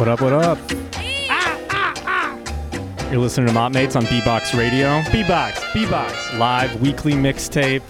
What 0.00 0.08
up, 0.08 0.22
what 0.22 0.32
up? 0.32 0.58
You're 3.12 3.20
listening 3.20 3.48
to 3.48 3.52
Mott 3.52 3.72
Mates 3.72 3.96
on 3.96 4.06
B-Box 4.06 4.54
Radio, 4.54 5.02
B-Box, 5.12 5.62
B-Box. 5.74 6.34
live 6.36 6.80
weekly 6.80 7.12
mixtape. 7.12 7.82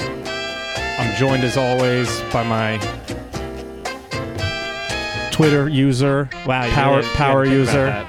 I'm 0.98 1.14
joined 1.16 1.44
as 1.44 1.56
always 1.56 2.20
by 2.32 2.42
my 2.42 2.78
Twitter 5.30 5.68
user, 5.68 6.28
Wow, 6.44 6.68
power 6.70 6.96
really- 6.96 7.08
power 7.10 7.44
user. 7.44 8.04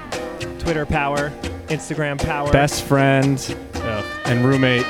Twitter 0.58 0.84
power, 0.84 1.30
Instagram 1.68 2.18
power. 2.18 2.50
best 2.50 2.82
friend, 2.82 3.54
and 4.24 4.44
roommate, 4.44 4.84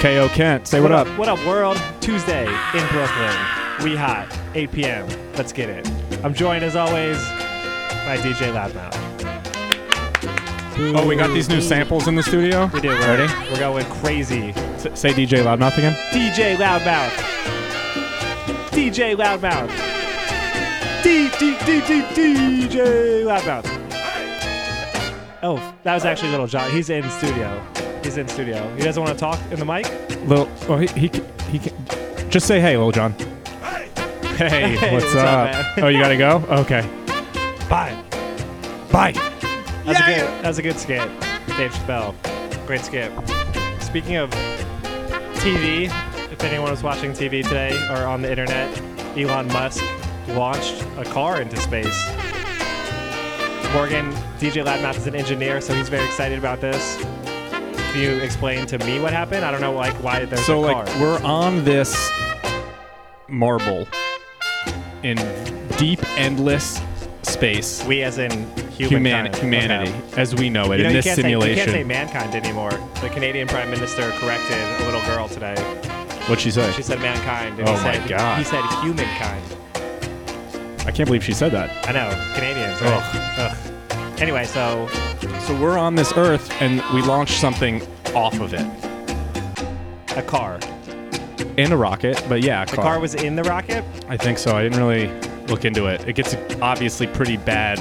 Ko 0.00 0.28
Kent. 0.28 0.68
Say 0.68 0.82
what, 0.82 0.92
up? 0.92 1.08
What 1.16 1.30
up, 1.30 1.42
world? 1.46 1.80
Tuesday 2.02 2.44
in 2.44 2.86
Brooklyn. 2.88 3.36
We 3.82 3.96
hot. 3.96 4.28
8 4.54 4.70
p.m. 4.70 5.08
Let's 5.34 5.54
get 5.54 5.70
it. 5.70 5.88
I'm 6.22 6.34
joined 6.34 6.62
as 6.62 6.76
always 6.76 7.16
by 8.04 8.18
DJ 8.18 8.52
Loudmouth. 8.52 8.94
Oh, 10.94 11.06
we 11.06 11.16
got 11.16 11.32
these 11.32 11.48
new 11.48 11.60
samples 11.60 12.06
in 12.06 12.16
the 12.16 12.22
studio. 12.22 12.68
We 12.74 12.80
do. 12.80 12.88
We're, 12.88 12.98
Ready? 12.98 13.32
We're 13.50 13.58
going 13.58 13.86
crazy. 13.86 14.50
S- 14.50 15.00
say 15.00 15.12
DJ 15.12 15.42
Loudmouth 15.42 15.78
again. 15.78 15.94
DJ 16.10 16.56
Loudmouth. 16.56 17.10
DJ 18.70 19.16
Loudmouth. 19.16 19.70
D 21.02 21.30
D 21.38 21.56
D 21.64 21.80
D 21.86 22.66
DJ 22.66 23.24
Loudmouth. 23.24 23.64
Oh, 25.42 25.74
that 25.84 25.94
was 25.94 26.04
actually 26.04 26.30
Little 26.30 26.46
John. 26.46 26.70
He's 26.70 26.90
in 26.90 27.08
studio. 27.08 27.64
He's 28.02 28.18
in 28.18 28.28
studio. 28.28 28.74
He 28.76 28.82
doesn't 28.82 29.02
want 29.02 29.16
to 29.16 29.20
talk 29.20 29.40
in 29.50 29.58
the 29.58 29.64
mic. 29.64 29.86
Little, 30.26 30.50
oh, 30.68 30.76
he, 30.76 30.88
he, 30.88 31.10
he, 31.50 31.58
can, 31.58 32.30
just 32.30 32.46
say 32.46 32.60
hey, 32.60 32.76
Lil 32.76 32.92
Jon. 32.92 33.12
Hey, 34.36 34.74
what's, 34.92 35.04
what's 35.04 35.16
up, 35.16 35.54
up? 35.54 35.78
oh, 35.78 35.88
you 35.88 35.98
gotta 35.98 36.16
go. 36.16 36.44
Okay, 36.64 36.82
Bye. 37.68 37.96
bye. 38.92 39.12
That's 39.84 40.00
a 40.00 40.04
good. 40.04 40.44
That's 40.44 40.58
a 40.58 40.62
good 40.62 40.78
skit. 40.78 41.08
Dave 41.56 41.72
Chappelle. 41.72 42.14
Great 42.66 42.80
skit. 42.82 43.12
Speaking 43.82 44.16
of 44.16 44.30
TV, 45.40 45.84
if 46.32 46.42
anyone 46.42 46.70
was 46.70 46.82
watching 46.82 47.12
TV 47.12 47.42
today 47.42 47.72
or 47.90 48.06
on 48.06 48.22
the 48.22 48.30
internet, 48.30 48.76
Elon 49.16 49.48
Musk 49.48 49.84
launched 50.28 50.84
a 50.96 51.04
car 51.04 51.40
into 51.40 51.56
space. 51.56 52.06
Morgan, 53.72 54.10
DJ 54.38 54.64
Loudmouth 54.64 54.96
is 54.96 55.06
an 55.06 55.14
engineer, 55.14 55.60
so 55.60 55.74
he's 55.74 55.88
very 55.88 56.04
excited 56.04 56.38
about 56.38 56.60
this. 56.60 56.96
Can 57.92 58.00
you 58.00 58.10
explain 58.18 58.66
to 58.66 58.78
me 58.78 59.00
what 59.00 59.12
happened? 59.12 59.44
I 59.44 59.50
don't 59.50 59.60
know, 59.60 59.72
like 59.72 59.94
why 60.02 60.24
there's 60.24 60.46
So 60.46 60.64
a 60.64 60.66
like 60.66 61.00
we're 61.00 61.22
on 61.22 61.64
this 61.64 62.10
marble 63.28 63.86
in 65.02 65.16
deep, 65.76 66.00
endless 66.18 66.80
space. 67.34 67.84
we, 67.84 68.02
as 68.02 68.18
in 68.18 68.30
Human, 68.70 69.32
humanity, 69.34 69.92
as 70.16 70.34
we 70.34 70.50
know 70.50 70.72
it 70.72 70.78
You 70.78 70.84
know, 70.84 70.88
in 70.90 70.96
you 70.96 71.02
this 71.02 71.04
can't, 71.04 71.16
say, 71.16 71.22
you 71.30 71.34
simulation. 71.40 71.56
can't 71.56 71.70
say 71.70 71.84
mankind 71.84 72.34
anymore. 72.34 72.70
The 73.00 73.08
Canadian 73.10 73.46
Prime 73.46 73.70
Minister 73.70 74.10
corrected 74.18 74.56
a 74.80 74.84
little 74.86 75.02
girl 75.02 75.28
today. 75.28 75.54
What'd 76.26 76.40
she 76.40 76.50
say? 76.50 76.72
She 76.72 76.82
said 76.82 76.98
mankind. 77.00 77.58
And 77.60 77.68
Oh 77.68 77.76
he 77.76 77.84
my 77.84 77.92
said, 77.94 78.08
God. 78.08 78.38
He 78.38 78.44
said 78.44 78.64
humankind. 78.82 79.44
I 80.86 80.90
can't 80.90 81.06
believe 81.06 81.22
she 81.24 81.32
said 81.32 81.52
that. 81.52 81.70
I 81.88 81.92
know, 81.92 82.10
Canadians. 82.34 82.80
Right? 82.80 83.36
Ugh. 83.38 84.20
Anyway, 84.20 84.44
so 84.44 84.88
So 85.40 85.58
we're 85.60 85.78
on 85.78 85.94
this 85.94 86.12
Earth, 86.16 86.50
and 86.60 86.82
we 86.94 87.02
launched 87.02 87.38
something 87.40 87.80
off 88.14 88.38
of 88.40 88.54
it 88.54 88.66
a 90.16 90.22
car. 90.22 90.58
in 91.56 91.72
a 91.72 91.76
rocket. 91.76 92.22
But 92.28 92.42
yeah, 92.42 92.62
a 92.62 92.66
The 92.66 92.76
car 92.76 92.98
was 93.00 93.14
in 93.14 93.36
the 93.36 93.42
rocket. 93.44 93.84
I 94.08 94.16
think 94.16 94.38
so. 94.38 94.56
I 94.56 94.62
didn't 94.62 94.78
really 94.78 95.06
look 95.48 95.64
into 95.64 95.86
it. 95.86 96.06
It 96.08 96.14
gets 96.14 96.34
obviously 96.60 97.06
pretty 97.06 97.36
bad 97.36 97.78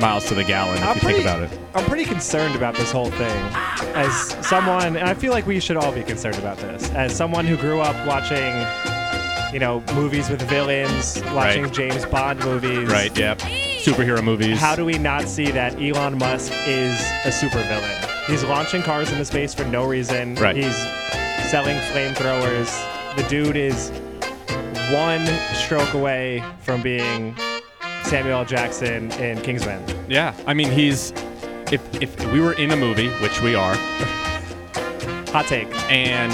miles 0.00 0.24
to 0.26 0.34
the 0.34 0.44
gallon 0.44 0.78
if 0.78 0.84
I'm 0.84 0.94
you 0.96 1.00
pretty, 1.00 1.22
think 1.22 1.28
about 1.28 1.42
it. 1.52 1.58
I'm 1.74 1.84
pretty 1.84 2.04
concerned 2.04 2.54
about 2.56 2.74
this 2.74 2.90
whole 2.90 3.10
thing. 3.10 3.44
As 3.94 4.14
someone, 4.46 4.96
and 4.96 5.08
I 5.08 5.14
feel 5.14 5.32
like 5.32 5.46
we 5.46 5.60
should 5.60 5.76
all 5.76 5.92
be 5.92 6.02
concerned 6.02 6.36
about 6.36 6.56
this. 6.58 6.90
As 6.90 7.14
someone 7.14 7.46
who 7.46 7.56
grew 7.56 7.80
up 7.80 7.94
watching, 8.06 8.52
you 9.52 9.60
know, 9.60 9.82
movies 9.94 10.28
with 10.30 10.42
villains, 10.42 11.22
watching 11.34 11.64
Right. 11.64 11.72
James 11.72 12.04
Bond 12.06 12.40
movies. 12.44 12.88
Right? 12.88 13.16
Yep. 13.16 13.38
Superhero 13.38 14.22
movies. 14.22 14.58
How 14.58 14.74
do 14.76 14.84
we 14.84 14.96
not 14.98 15.28
see 15.28 15.50
that 15.50 15.74
Elon 15.80 16.16
Musk 16.18 16.52
is 16.66 16.98
a 17.24 17.28
supervillain? 17.30 18.08
He's 18.26 18.44
launching 18.44 18.82
cars 18.82 19.10
into 19.10 19.24
space 19.24 19.52
for 19.52 19.64
no 19.64 19.84
reason. 19.84 20.36
Right. 20.36 20.56
He's 20.56 20.76
selling 21.50 21.76
flamethrowers. 21.92 22.70
The 23.16 23.24
dude 23.24 23.56
is 23.56 23.90
one 24.90 25.26
stroke 25.54 25.94
away 25.94 26.42
from 26.60 26.82
being 26.82 27.36
Samuel 28.04 28.38
L. 28.40 28.44
Jackson 28.44 29.10
in 29.12 29.40
Kingsman. 29.42 29.82
Yeah. 30.08 30.34
I 30.46 30.54
mean, 30.54 30.70
he's 30.70 31.12
if 31.70 31.80
if 32.02 32.32
we 32.32 32.40
were 32.40 32.52
in 32.54 32.70
a 32.72 32.76
movie, 32.76 33.08
which 33.20 33.40
we 33.42 33.54
are, 33.54 33.74
Hot 35.32 35.46
take. 35.46 35.68
and 35.90 36.32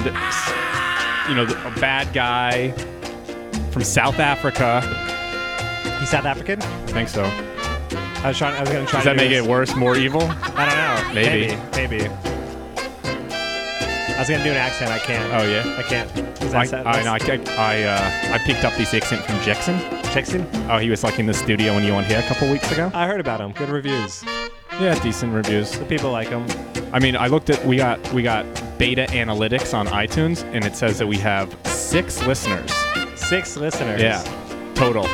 you 1.29 1.35
know 1.37 1.45
the- 1.45 1.67
a 1.67 1.81
bad 1.81 2.13
guy 2.13 2.71
from 3.71 3.85
South 3.85 4.19
Africa. 4.19 4.81
He's 6.01 6.11
South 6.11 6.25
African. 6.25 6.61
I 6.63 6.67
think 6.87 7.09
so. 7.09 7.23
I 8.25 8.29
was 8.29 8.39
trying. 8.39 8.57
I 8.57 8.61
was 8.61 8.71
gonna 8.71 8.87
try. 8.87 8.99
Does 9.01 9.05
that 9.05 9.13
do 9.13 9.17
make 9.19 9.31
this- 9.31 9.45
it 9.45 9.49
worse, 9.49 9.77
more 9.77 9.97
evil? 9.97 10.23
I 10.57 10.67
don't 10.67 10.77
know. 10.77 11.15
Maybe. 11.15 11.57
Maybe. 11.77 11.99
Maybe. 11.99 12.28
I 14.19 14.23
was 14.23 14.31
gonna 14.31 14.43
do 14.43 14.51
an 14.51 14.57
accent. 14.57 14.91
I 14.91 14.99
can't. 14.99 15.33
Oh 15.33 15.49
yeah. 15.49 15.77
I 15.79 15.83
can't. 15.85 16.43
Is 16.43 16.53
I, 16.53 16.67
that 16.67 16.89
I, 16.89 17.03
know, 17.05 17.13
I, 17.13 17.55
I, 17.57 17.83
uh, 17.85 18.35
I 18.35 18.39
picked 18.39 18.65
up 18.65 18.75
this 18.75 18.93
accent 18.93 19.23
from 19.25 19.41
Jackson. 19.43 19.79
Jackson? 20.13 20.45
Oh, 20.69 20.79
he 20.79 20.91
was 20.91 21.05
like 21.05 21.21
in 21.21 21.27
the 21.27 21.33
studio 21.33 21.73
when 21.73 21.85
you 21.85 21.95
were 21.95 22.03
here 22.03 22.19
a 22.19 22.23
couple 22.23 22.51
weeks 22.51 22.69
ago. 22.73 22.91
I 22.95 23.07
heard 23.07 23.21
about 23.21 23.41
him. 23.41 23.53
Good 23.53 23.69
reviews. 23.69 24.25
Yeah, 24.81 25.01
decent 25.05 25.33
reviews. 25.33 25.79
The 25.79 25.85
people 25.85 26.11
like 26.11 26.31
him. 26.31 26.45
I 26.93 26.99
mean, 26.99 27.17
I 27.17 27.29
looked 27.29 27.49
at 27.49 27.65
we 27.65 27.77
got 27.77 28.13
we 28.13 28.25
got 28.25 28.45
beta 28.77 29.07
analytics 29.11 29.73
on 29.73 29.87
iTunes, 29.87 30.43
and 30.53 30.65
it 30.65 30.75
says 30.75 30.99
that 30.99 31.07
we 31.07 31.19
have 31.19 31.57
six 31.65 32.21
listeners. 32.27 32.73
Six 33.15 33.57
listeners. 33.57 34.03
Yeah, 34.03 34.21
total. 34.75 35.07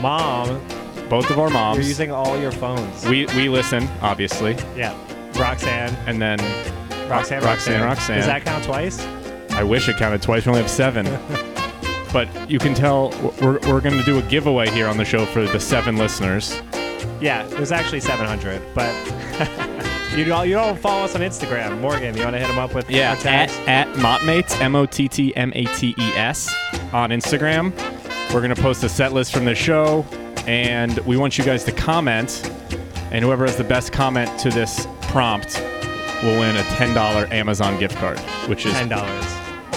Mom, 0.00 0.66
Both 1.10 1.28
of 1.30 1.38
our 1.38 1.50
moms. 1.50 1.76
you're 1.76 1.86
using 1.86 2.10
all 2.10 2.40
your 2.40 2.52
phones. 2.52 3.04
we 3.04 3.26
we 3.36 3.50
listen, 3.50 3.86
obviously, 4.00 4.54
yeah. 4.74 4.96
Roxanne. 5.38 5.94
and 6.06 6.22
then 6.22 6.38
Roxanne. 7.08 7.42
Roxanne, 7.42 7.82
Roxanne. 7.82 8.16
Does 8.16 8.26
that 8.26 8.44
count 8.44 8.64
twice? 8.64 9.04
I 9.50 9.62
wish 9.62 9.88
it 9.88 9.96
counted 9.96 10.22
twice. 10.22 10.44
We 10.44 10.50
only 10.50 10.62
have 10.62 10.70
seven. 10.70 11.06
but 12.12 12.28
you 12.50 12.58
can 12.58 12.74
tell 12.74 13.10
we're, 13.40 13.58
we're 13.68 13.80
going 13.80 13.96
to 13.96 14.04
do 14.04 14.18
a 14.18 14.22
giveaway 14.22 14.68
here 14.70 14.86
on 14.86 14.96
the 14.96 15.04
show 15.04 15.24
for 15.26 15.44
the 15.44 15.60
seven 15.60 15.96
listeners. 15.96 16.60
Yeah, 17.20 17.46
there's 17.46 17.72
actually 17.72 18.00
700, 18.00 18.62
but 18.74 18.94
you 20.16 20.24
don't, 20.24 20.48
you 20.48 20.54
don't 20.54 20.78
follow 20.78 21.04
us 21.04 21.14
on 21.14 21.20
Instagram. 21.20 21.80
Morgan, 21.80 22.16
you 22.16 22.24
want 22.24 22.34
to 22.34 22.40
hit 22.40 22.50
him 22.50 22.58
up 22.58 22.74
with 22.74 22.86
our 22.86 22.96
at, 22.96 23.50
at 23.68 23.86
Mottmates, 23.96 24.60
M 24.60 24.74
O 24.74 24.86
T 24.86 25.08
T 25.08 25.34
M 25.36 25.52
A 25.54 25.64
T 25.64 25.94
E 25.98 26.12
S, 26.16 26.54
on 26.92 27.10
Instagram. 27.10 27.72
We're 28.32 28.40
going 28.40 28.54
to 28.54 28.60
post 28.60 28.82
a 28.82 28.88
set 28.88 29.12
list 29.12 29.32
from 29.32 29.44
the 29.44 29.54
show, 29.54 30.04
and 30.46 30.98
we 31.00 31.16
want 31.16 31.38
you 31.38 31.44
guys 31.44 31.64
to 31.64 31.72
comment. 31.72 32.50
And 33.12 33.24
whoever 33.24 33.46
has 33.46 33.56
the 33.56 33.64
best 33.64 33.92
comment 33.92 34.38
to 34.40 34.50
this 34.50 34.86
prompt 35.02 35.62
will 36.22 36.38
win 36.38 36.56
a 36.56 36.62
$10 36.62 37.30
Amazon 37.30 37.78
gift 37.78 37.96
card, 37.96 38.18
which 38.48 38.66
is 38.66 38.72
$10. 38.74 38.92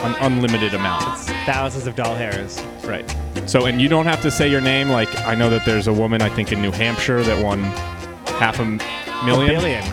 an 0.03 0.15
unlimited 0.21 0.73
amount. 0.73 1.03
It's 1.19 1.29
thousands 1.45 1.85
of 1.87 1.95
doll 1.95 2.15
hairs. 2.15 2.61
Right. 2.85 3.03
So, 3.45 3.65
and 3.65 3.81
you 3.81 3.89
don't 3.89 4.05
have 4.05 4.21
to 4.21 4.31
say 4.31 4.49
your 4.49 4.61
name. 4.61 4.89
Like, 4.89 5.13
I 5.27 5.35
know 5.35 5.49
that 5.49 5.65
there's 5.65 5.87
a 5.87 5.93
woman, 5.93 6.21
I 6.21 6.29
think, 6.29 6.51
in 6.51 6.61
New 6.61 6.71
Hampshire 6.71 7.21
that 7.23 7.43
won 7.43 7.63
half 8.39 8.59
a 8.59 8.63
m- 8.63 8.77
million. 9.25 9.55
A 9.57 9.59
billion. 9.59 9.83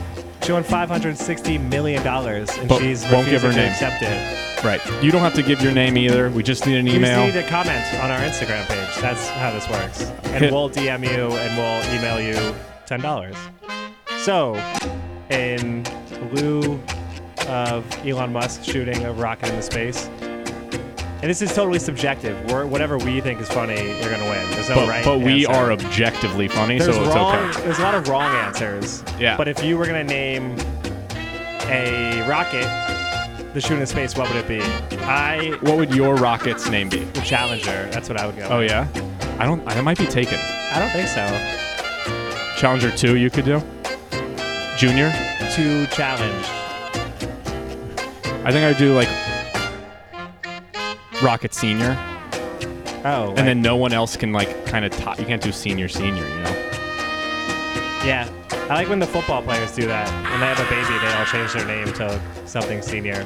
She 0.43 0.53
won 0.53 0.63
$560 0.63 1.69
million, 1.69 2.07
and 2.07 2.69
But 2.69 2.79
she's 2.79 3.03
won't 3.11 3.29
give 3.29 3.43
her 3.43 3.51
to 3.51 3.57
name. 3.57 3.71
accept 3.73 4.01
it. 4.03 4.65
Right. 4.65 4.81
You 5.03 5.11
don't 5.11 5.23
have 5.23 5.35
to 5.35 5.43
give 5.43 5.61
your 5.61 5.73
name 5.73 5.97
either. 5.97 6.31
We 6.31 6.45
just 6.45 6.67
need 6.67 6.77
an 6.77 6.87
You 6.87 6.95
email. 6.95 7.25
just 7.27 7.35
need 7.35 7.43
to 7.43 7.49
comment 7.49 7.85
on 8.01 8.11
our 8.13 8.21
Instagram 8.21 8.65
page. 8.69 9.03
That's 9.03 9.27
how 9.29 9.51
this 9.51 9.69
works. 9.69 10.03
And 10.33 10.53
we'll 10.53 10.71
DM 10.71 11.03
you 11.05 11.37
and 11.37 11.57
we'll 11.59 11.99
email 11.99 12.21
you 12.21 12.55
$10. 12.87 13.37
So, 14.25 14.55
in 15.31 15.83
lieu 16.33 16.81
of 17.49 17.85
Elon 18.07 18.33
Musk 18.33 18.65
shooting 18.65 19.05
a 19.05 19.13
rocket 19.13 19.49
into 19.51 19.63
space, 19.63 20.07
and 20.09 21.23
this 21.31 21.41
is 21.43 21.55
totally 21.55 21.79
subjective. 21.79 22.37
We're, 22.51 22.67
whatever 22.67 22.99
we 22.99 23.21
think 23.21 23.41
is 23.41 23.49
funny, 23.49 23.75
you're 24.01 24.11
going 24.11 24.21
to 24.21 24.29
win. 24.31 24.51
There's 24.51 24.69
no 24.69 24.75
but, 24.77 24.89
right 24.89 25.05
but 25.05 25.21
we 25.21 25.47
answer. 25.47 25.59
are 25.61 25.73
objectively 25.73 26.49
funny, 26.49 26.79
There's 26.79 26.95
so 26.95 27.03
it's 27.05 27.15
okay. 27.17 27.63
There's 27.65 27.79
a 27.79 27.83
lot 27.83 27.95
of 27.95 28.09
wrong 28.09 28.35
answers. 28.35 29.03
Yeah. 29.19 29.37
But 29.37 29.49
if 29.49 29.63
you 29.65 29.79
were 29.79 29.87
gonna 29.87 30.05
name 30.05 30.57
a 31.69 32.27
rocket 32.29 32.67
the 33.55 33.61
shoot 33.61 33.79
in 33.79 33.87
space, 33.87 34.15
what 34.17 34.29
would 34.29 34.37
it 34.37 34.47
be? 34.47 34.61
I 35.05 35.57
What 35.63 35.79
would 35.79 35.95
your 35.95 36.15
rocket's 36.17 36.69
name 36.69 36.91
be? 36.91 36.99
the 37.05 37.21
Challenger. 37.23 37.89
That's 37.91 38.09
what 38.11 38.21
I 38.21 38.27
would 38.27 38.37
go. 38.37 38.47
Oh 38.51 38.59
with. 38.59 38.71
yeah. 38.71 38.87
I 39.39 39.47
don't. 39.47 39.67
I 39.67 39.81
might 39.81 39.99
be 39.99 40.07
taken. 40.07 40.39
I 40.39 40.79
don't 40.79 40.91
think 40.91 41.09
so. 41.09 42.57
Challenger 42.59 42.91
two, 42.91 43.17
you 43.17 43.31
could 43.31 43.45
do. 43.47 43.63
Junior. 44.77 45.11
Too 45.57 45.87
challenged. 45.87 46.51
I 48.45 48.53
think 48.53 48.65
I'd 48.65 48.77
do 48.77 48.95
like 48.95 49.09
Rocket 51.23 51.55
Senior, 51.55 51.97
Oh, 53.07 53.33
and 53.37 53.47
then 53.49 53.63
no 53.63 53.77
one 53.77 53.93
else 53.93 54.17
can 54.17 54.33
like 54.33 54.67
kind 54.67 54.85
of 54.85 54.91
top. 54.91 55.19
You 55.19 55.25
can't 55.25 55.41
do 55.41 55.53
Senior 55.53 55.89
Senior, 55.89 56.27
you 56.29 56.41
know. 56.41 56.51
Yeah, 58.05 58.29
I 58.69 58.75
like 58.75 58.89
when 58.89 58.99
the 58.99 59.07
football 59.07 59.43
players 59.43 59.75
do 59.75 59.87
that. 59.87 60.11
When 60.31 60.41
they 60.41 60.47
have 60.47 60.59
a 60.59 60.69
baby, 60.69 60.99
they 60.99 61.13
all 61.15 61.25
change 61.25 61.53
their 61.53 61.67
name 61.67 61.93
to 61.95 62.21
something 62.47 62.83
senior, 62.83 63.25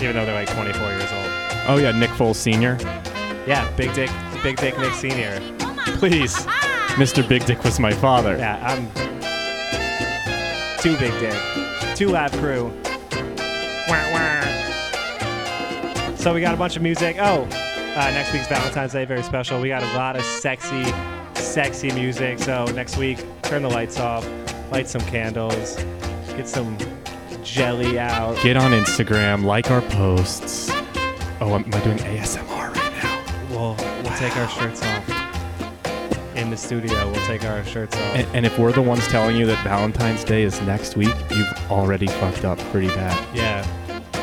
even 0.00 0.16
though 0.16 0.24
they're 0.24 0.34
like 0.34 0.48
24 0.48 0.88
years 0.88 1.12
old. 1.12 1.30
Oh 1.68 1.78
yeah, 1.80 1.92
Nick 1.92 2.10
Foles 2.10 2.36
Senior. 2.36 2.78
Yeah, 3.46 3.70
Big 3.76 3.92
Dick, 3.94 4.10
Big 4.42 4.56
Dick 4.56 4.78
Nick 4.78 4.94
Senior. 4.94 5.38
Oh 5.60 5.96
Please, 5.98 6.34
Mr. 6.96 7.26
Big 7.28 7.44
Dick 7.44 7.62
was 7.62 7.78
my 7.78 7.92
father. 7.92 8.36
Yeah, 8.38 8.58
I'm 8.66 9.17
too 10.80 10.96
big 10.98 11.12
dick, 11.18 11.34
two 11.96 12.08
lab 12.08 12.30
crew. 12.32 12.72
Wah, 13.88 14.12
wah. 14.12 14.40
So 16.14 16.32
we 16.32 16.40
got 16.40 16.54
a 16.54 16.56
bunch 16.56 16.76
of 16.76 16.82
music. 16.82 17.16
Oh, 17.18 17.42
uh, 17.96 18.10
next 18.12 18.32
week's 18.32 18.46
Valentine's 18.46 18.92
Day, 18.92 19.04
very 19.04 19.24
special. 19.24 19.60
We 19.60 19.68
got 19.68 19.82
a 19.82 19.96
lot 19.96 20.14
of 20.14 20.22
sexy, 20.22 20.84
sexy 21.34 21.90
music. 21.92 22.38
So 22.38 22.64
next 22.66 22.96
week, 22.96 23.24
turn 23.42 23.62
the 23.62 23.70
lights 23.70 23.98
off, 23.98 24.24
light 24.70 24.88
some 24.88 25.00
candles, 25.02 25.76
get 26.36 26.46
some 26.46 26.78
jelly 27.42 27.98
out. 27.98 28.40
Get 28.42 28.56
on 28.56 28.70
Instagram, 28.70 29.44
like 29.44 29.72
our 29.72 29.82
posts. 29.82 30.70
Oh, 31.40 31.54
am 31.54 31.64
I 31.74 31.80
doing 31.80 31.98
ASMR 31.98 32.74
right 32.74 32.92
now? 33.02 33.24
We'll 33.50 33.74
we'll 34.02 34.16
take 34.16 34.36
our 34.36 34.48
shirts 34.48 34.82
off 34.82 35.17
in 36.38 36.50
the 36.50 36.56
studio. 36.56 37.10
We'll 37.10 37.26
take 37.26 37.44
our 37.44 37.64
shirts 37.64 37.96
off. 37.96 38.02
And, 38.14 38.36
and 38.36 38.46
if 38.46 38.58
we're 38.58 38.72
the 38.72 38.82
ones 38.82 39.06
telling 39.08 39.36
you 39.36 39.46
that 39.46 39.62
Valentine's 39.64 40.24
Day 40.24 40.42
is 40.44 40.60
next 40.62 40.96
week, 40.96 41.14
you've 41.30 41.70
already 41.70 42.06
fucked 42.06 42.44
up 42.44 42.58
pretty 42.70 42.88
bad. 42.88 43.36
Yeah, 43.36 43.66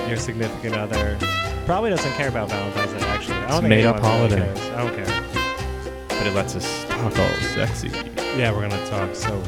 your 0.07 0.17
significant 0.17 0.75
other 0.75 1.17
probably 1.65 1.89
doesn't 1.89 2.13
care 2.13 2.29
about 2.29 2.49
Valentine's 2.49 2.93
Day. 2.93 3.07
Actually, 3.07 3.37
I 3.37 3.47
don't 3.47 3.49
It's 3.49 3.59
think 3.59 3.69
made 3.69 3.85
up 3.85 3.97
anyone 3.97 4.21
really 4.21 4.35
cares. 4.37 4.59
I 4.59 4.83
don't 4.83 4.95
care. 4.95 6.07
But 6.07 6.27
it 6.27 6.33
lets 6.33 6.55
us 6.55 6.85
talk 6.85 7.19
all 7.19 7.29
sexy. 7.53 7.89
Yeah, 8.37 8.51
we're 8.51 8.67
gonna 8.67 8.85
talk 8.87 9.15
so 9.15 9.41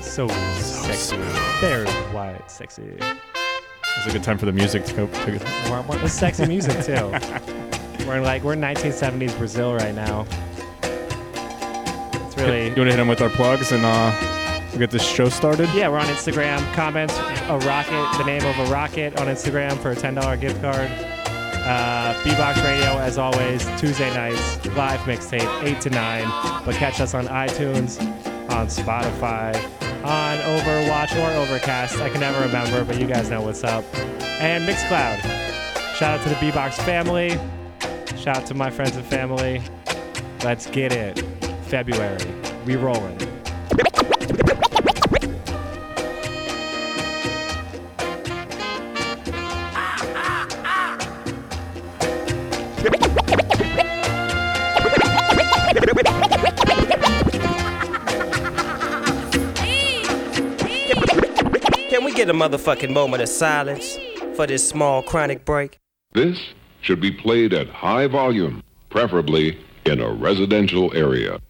so, 0.00 0.28
sexy. 0.28 1.16
Very 1.60 1.86
white, 2.12 2.50
sexy. 2.50 2.96
It's 2.98 4.06
a 4.06 4.10
good 4.12 4.22
time 4.22 4.38
for 4.38 4.46
the 4.46 4.52
music 4.52 4.84
to 4.86 4.94
go. 4.94 5.06
To 5.06 5.38
go. 5.38 5.70
We're, 5.70 6.02
we're 6.02 6.08
sexy 6.08 6.46
music 6.46 6.84
too. 6.84 7.12
We're 8.06 8.16
in 8.16 8.22
like 8.24 8.42
we're 8.42 8.54
in 8.54 8.60
1970s 8.60 9.36
Brazil 9.38 9.74
right 9.74 9.94
now. 9.94 10.26
Really 12.40 12.68
You 12.68 12.76
want 12.76 12.76
to 12.76 12.84
hit 12.84 12.96
them 12.96 13.08
with 13.08 13.20
our 13.20 13.30
plugs 13.30 13.72
and 13.72 13.84
uh, 13.84 14.66
we'll 14.70 14.78
get 14.78 14.90
this 14.90 15.06
show 15.06 15.28
started? 15.28 15.68
yeah. 15.74 15.88
We're 15.88 15.98
on 15.98 16.06
Instagram. 16.06 16.60
Comment 16.74 17.10
a 17.48 17.58
rocket, 17.66 18.18
the 18.18 18.24
name 18.24 18.44
of 18.44 18.58
a 18.68 18.72
rocket 18.72 19.18
on 19.20 19.26
Instagram 19.26 19.76
for 19.78 19.90
a 19.92 19.96
$10 19.96 20.40
gift 20.40 20.60
card. 20.60 20.88
Uh, 21.62 22.18
B-Box 22.24 22.58
Radio, 22.62 22.98
as 22.98 23.18
always, 23.18 23.64
Tuesday 23.78 24.12
nights, 24.14 24.64
live 24.68 24.98
mixtape, 25.00 25.62
8 25.62 25.80
to 25.82 25.90
9. 25.90 26.62
But 26.64 26.74
catch 26.76 27.00
us 27.00 27.12
on 27.14 27.26
iTunes, 27.26 28.00
on 28.50 28.66
Spotify, 28.68 29.54
on 30.04 30.38
Overwatch 30.38 31.14
or 31.22 31.30
Overcast. 31.38 31.98
I 32.00 32.08
can 32.08 32.20
never 32.20 32.40
remember, 32.40 32.84
but 32.84 32.98
you 32.98 33.06
guys 33.06 33.28
know 33.30 33.42
what's 33.42 33.62
up. 33.62 33.84
And 34.40 34.66
Mixcloud. 34.66 35.20
Shout 35.96 36.18
out 36.18 36.22
to 36.22 36.30
the 36.30 36.38
B-Box 36.40 36.78
family. 36.80 37.38
Shout 38.16 38.38
out 38.38 38.46
to 38.46 38.54
my 38.54 38.70
friends 38.70 38.96
and 38.96 39.04
family. 39.04 39.60
Let's 40.42 40.66
get 40.66 40.92
it. 40.92 41.22
February. 41.70 42.18
We 42.66 42.74
rolling. 42.74 43.16
Can 61.88 62.04
we 62.04 62.12
get 62.12 62.28
a 62.28 62.32
motherfucking 62.32 62.92
moment 62.92 63.22
of 63.22 63.28
silence 63.28 63.96
for 64.34 64.48
this 64.48 64.68
small 64.68 65.04
chronic 65.04 65.44
break? 65.44 65.78
This 66.14 66.36
should 66.80 67.00
be 67.00 67.12
played 67.12 67.54
at 67.54 67.68
high 67.68 68.08
volume, 68.08 68.64
preferably 68.88 69.56
in 69.84 70.00
a 70.00 70.10
residential 70.10 70.92
area. 70.96 71.40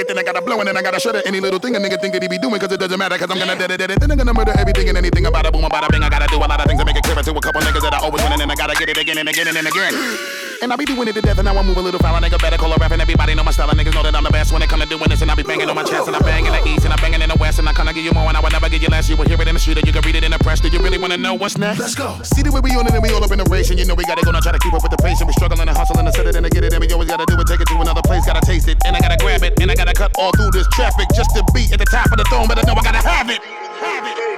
It, 0.00 0.08
then 0.08 0.18
I 0.18 0.22
gotta 0.22 0.40
blow, 0.40 0.58
and 0.58 0.66
then 0.68 0.76
I 0.76 0.82
gotta 0.82 0.98
shut 0.98 1.14
it. 1.14 1.26
Any 1.26 1.40
little 1.40 1.60
thing 1.60 1.76
a 1.76 1.78
nigga 1.78 2.00
think 2.00 2.12
that 2.14 2.22
he 2.22 2.28
be 2.28 2.38
doing, 2.38 2.58
cause 2.58 2.72
it 2.72 2.80
doesn't 2.80 2.98
matter, 2.98 3.18
cause 3.18 3.30
I'm 3.30 3.38
gonna 3.38 3.56
dead 3.56 3.70
it, 3.70 3.80
it. 3.80 4.00
Then 4.00 4.10
I'm 4.10 4.16
gonna 4.16 4.34
murder 4.34 4.52
everything 4.56 4.88
and 4.88 4.96
anything 4.96 5.26
about 5.26 5.46
a 5.46 5.52
boom, 5.52 5.64
about 5.64 5.84
a 5.84 5.92
bing. 5.92 6.02
I 6.02 6.08
gotta 6.08 6.26
do 6.26 6.38
a 6.38 6.48
lot 6.48 6.60
of 6.60 6.66
things 6.66 6.80
to 6.80 6.86
make 6.86 6.96
it 6.96 7.04
clear 7.04 7.14
to 7.16 7.30
a 7.30 7.40
couple 7.40 7.60
niggas 7.60 7.82
that 7.82 7.94
I 7.94 7.98
always 7.98 8.22
win, 8.22 8.32
and 8.32 8.40
then 8.40 8.50
I 8.50 8.54
gotta 8.54 8.74
get 8.74 8.88
it 8.88 8.98
again 8.98 9.18
and 9.18 9.28
again 9.28 9.48
and 9.48 9.66
again. 9.66 10.39
And 10.62 10.70
I 10.70 10.76
be 10.76 10.84
doing 10.84 11.08
it 11.08 11.14
to 11.14 11.22
death, 11.22 11.38
and 11.38 11.46
now 11.46 11.56
I 11.56 11.62
move 11.62 11.78
a 11.78 11.80
little 11.80 11.98
foul. 12.00 12.14
A 12.16 12.20
nigga 12.20 12.38
better 12.38 12.58
call 12.58 12.72
a 12.72 12.76
rap, 12.76 12.92
and 12.92 13.00
everybody 13.00 13.34
know 13.34 13.42
my 13.42 13.50
style. 13.50 13.70
And 13.70 13.80
niggas 13.80 13.94
know 13.94 14.02
that 14.02 14.14
I'm 14.14 14.24
the 14.24 14.30
best 14.30 14.52
when 14.52 14.60
it 14.60 14.68
come 14.68 14.80
to 14.80 14.86
doing 14.86 15.08
this. 15.08 15.22
And 15.22 15.30
I 15.30 15.34
be 15.34 15.42
banging 15.42 15.70
on 15.70 15.74
my 15.74 15.84
chest, 15.84 16.06
and 16.06 16.14
I 16.14 16.20
bang 16.20 16.44
in 16.44 16.52
the 16.52 16.60
east, 16.68 16.84
and 16.84 16.92
I'm 16.92 17.00
banging 17.00 17.22
in 17.22 17.30
the 17.30 17.36
west, 17.40 17.58
and 17.58 17.68
I 17.68 17.72
kinda 17.72 17.92
give 17.94 18.04
you 18.04 18.12
more, 18.12 18.28
and 18.28 18.36
I 18.36 18.40
would 18.40 18.52
never 18.52 18.68
give 18.68 18.82
you 18.82 18.88
less. 18.88 19.08
You 19.08 19.16
will 19.16 19.24
hear 19.24 19.40
it 19.40 19.48
in 19.48 19.54
the 19.54 19.60
street, 19.60 19.78
or 19.78 19.86
you 19.86 19.92
can 19.92 20.02
read 20.02 20.16
it 20.16 20.24
in 20.24 20.32
the 20.32 20.38
press. 20.38 20.60
Do 20.60 20.68
you 20.68 20.80
really 20.80 20.98
wanna 20.98 21.16
know 21.16 21.32
what's 21.32 21.56
next? 21.56 21.80
Let's 21.80 21.94
go. 21.94 22.20
See 22.22 22.42
the 22.42 22.52
way 22.52 22.60
we 22.60 22.76
on 22.76 22.86
it, 22.86 22.92
and 22.92 23.02
we 23.02 23.08
all 23.08 23.24
up 23.24 23.32
in 23.32 23.38
the 23.38 23.48
race, 23.48 23.70
and 23.70 23.78
you 23.78 23.86
know 23.86 23.94
we 23.94 24.04
gotta 24.04 24.20
go 24.20 24.32
now 24.32 24.40
try 24.40 24.52
to 24.52 24.58
keep 24.58 24.74
up 24.74 24.82
with 24.82 24.92
the 24.92 25.00
pace, 25.00 25.20
and 25.20 25.28
we 25.28 25.32
struggling 25.32 25.66
and 25.66 25.76
hustling 25.76 26.04
to 26.04 26.12
set 26.12 26.26
it 26.26 26.36
and 26.36 26.44
to 26.44 26.50
get 26.50 26.64
it, 26.64 26.72
and 26.72 26.80
we 26.80 26.92
always 26.92 27.08
gotta 27.08 27.24
do 27.24 27.40
it, 27.40 27.46
take 27.46 27.60
it 27.60 27.68
to 27.68 27.80
another 27.80 28.02
place, 28.02 28.26
gotta 28.26 28.44
taste 28.44 28.68
it, 28.68 28.76
and 28.84 28.94
I 28.94 29.00
gotta 29.00 29.16
grab 29.16 29.42
it, 29.42 29.58
and 29.60 29.70
I 29.70 29.74
gotta 29.74 29.94
cut 29.94 30.12
all 30.18 30.32
through 30.36 30.50
this 30.52 30.68
traffic 30.76 31.08
just 31.14 31.30
to 31.36 31.42
be 31.54 31.72
at 31.72 31.78
the 31.78 31.88
top 31.88 32.12
of 32.12 32.18
the 32.18 32.24
throne, 32.28 32.46
but 32.46 32.60
I 32.60 32.62
know 32.68 32.76
I 32.76 32.82
gotta 32.84 33.00
have 33.00 33.30
it. 33.30 33.40
Have 33.80 34.06
it. 34.06 34.29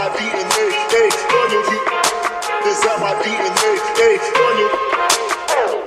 My. 0.00 0.30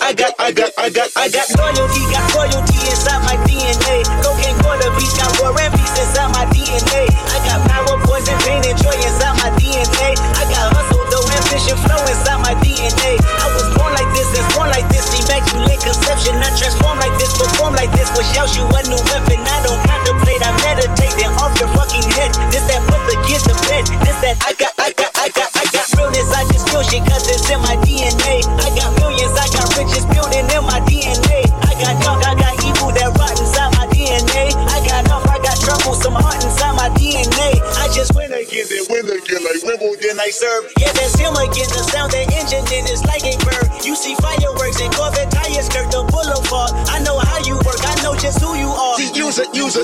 I 0.04 0.14
got, 0.14 0.36
I 0.38 0.52
got, 0.52 0.70
I 0.78 0.90
got, 0.94 1.10
I 1.18 1.26
got 1.32 1.48
loyalty, 1.58 2.04
got 2.14 2.22
loyalty 2.38 2.78
inside 2.86 3.26
my 3.26 3.34
DNA. 3.50 4.06
Cocaine 4.22 4.54
corner 4.62 4.92
beach, 4.94 5.10
got 5.18 5.34
war 5.42 5.58
and 5.58 5.74
peace 5.74 5.98
inside 5.98 6.30
my 6.30 6.46
DNA. 6.54 7.10
I 7.10 7.38
got 7.50 7.66
power, 7.66 7.98
poison, 8.06 8.38
pain, 8.46 8.62
and 8.62 8.78
joy 8.78 8.94
inside 8.94 9.34
my 9.42 9.50
DNA. 9.58 10.14
I 10.38 10.44
got 10.46 10.70
hustle, 10.78 11.02
though, 11.10 11.26
ambition, 11.34 11.80
flow 11.82 11.98
inside 12.06 12.44
my 12.46 12.54
DNA. 12.62 13.18
I 13.18 13.48
was 13.58 13.66
born 13.74 13.98
like 13.98 14.12
this, 14.14 14.30
and 14.38 14.46
born 14.54 14.70
like 14.70 14.86
this. 14.94 15.10
Immaculate 15.18 15.82
conception, 15.82 16.38
I 16.38 16.54
transform 16.54 17.02
like 17.02 17.18
this, 17.18 17.34
perform 17.34 17.74
like 17.74 17.90
this. 17.98 18.14
Wish 18.14 18.30
out 18.38 18.54
you 18.54 18.70
a 18.70 18.80
new 18.86 19.02
weapon. 19.10 19.42
I 19.42 19.66
don't 19.66 19.83
that 24.24 24.40
I 24.48 24.56
got, 24.56 24.72
I 24.80 24.96
got, 24.96 25.12
I 25.20 25.28
got, 25.36 25.52
I 25.52 25.68
got 25.76 25.84
realness. 26.00 26.32
I 26.32 26.48
just 26.48 26.72
feel 26.72 26.80
shit 26.88 27.04
cause 27.04 27.28
it's 27.28 27.44
in 27.52 27.60
my 27.60 27.76
DNA. 27.84 28.48
I 28.64 28.72
got 28.72 28.96
millions, 28.96 29.36
I 29.36 29.52
got 29.52 29.68
riches 29.76 30.08
building 30.16 30.48
in 30.48 30.64
my 30.64 30.80
DNA. 30.88 31.44
I 31.68 31.76
got 31.76 32.00
dark, 32.00 32.24
I 32.24 32.32
got 32.40 32.56
evil 32.64 32.96
that 32.96 33.12
rot 33.20 33.36
inside 33.36 33.76
my 33.76 33.86
DNA. 33.92 34.56
I 34.72 34.80
got 34.88 35.12
up, 35.12 35.28
I 35.28 35.44
got 35.44 35.60
trouble, 35.60 36.00
some 36.00 36.16
heart 36.16 36.40
inside 36.40 36.72
my 36.80 36.88
DNA. 36.96 37.60
I 37.84 37.92
just 37.92 38.16
win 38.16 38.32
again, 38.32 38.64
then 38.72 38.88
win 38.88 39.12
again, 39.12 39.44
like 39.44 39.60
Wimbledon 39.60 40.16
I 40.16 40.32
serve. 40.32 40.72
Yeah, 40.80 40.96
that's 40.96 41.20
him 41.20 41.36
again, 41.36 41.68
the 41.76 41.84
sound, 41.84 42.16
the 42.16 42.24
engine, 42.24 42.64
then 42.72 42.88
it's 42.88 43.04
like 43.04 43.28
a 43.28 43.36
bird. 43.44 43.68
You 43.84 43.92
see 43.92 44.16
fireworks 44.24 44.80
and 44.80 44.88
Corvette 44.96 45.36
tires 45.36 45.68
skirt 45.68 45.92
the 45.92 46.00
boulevard. 46.08 46.72
I 46.88 47.04
know 47.04 47.20
how 47.20 47.44
you 47.44 47.60
work, 47.68 47.84
I 47.84 48.00
know 48.00 48.16
just 48.16 48.40
who 48.40 48.56
you 48.56 48.72
are. 48.72 48.96
See, 48.96 49.12
use 49.12 49.36
it, 49.36 49.52
use 49.52 49.76
it. 49.76 49.84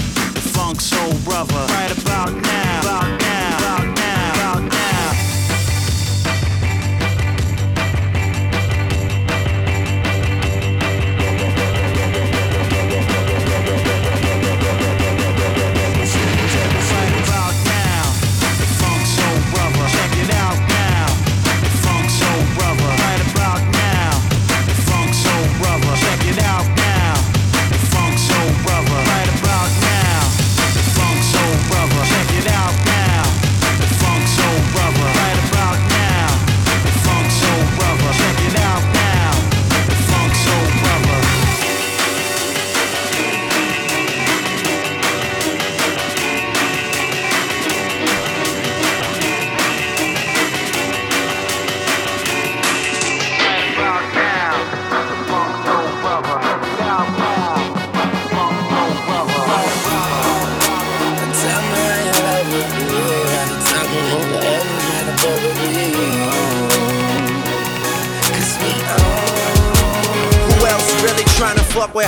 Funk 0.53 0.81
Soul 0.81 1.13
Brother, 1.23 1.53
right 1.53 1.91
about 2.01 2.33
now. 2.33 2.79
About 2.81 3.21
now. 3.21 3.57
About 3.57 3.97
now. 3.97 4.20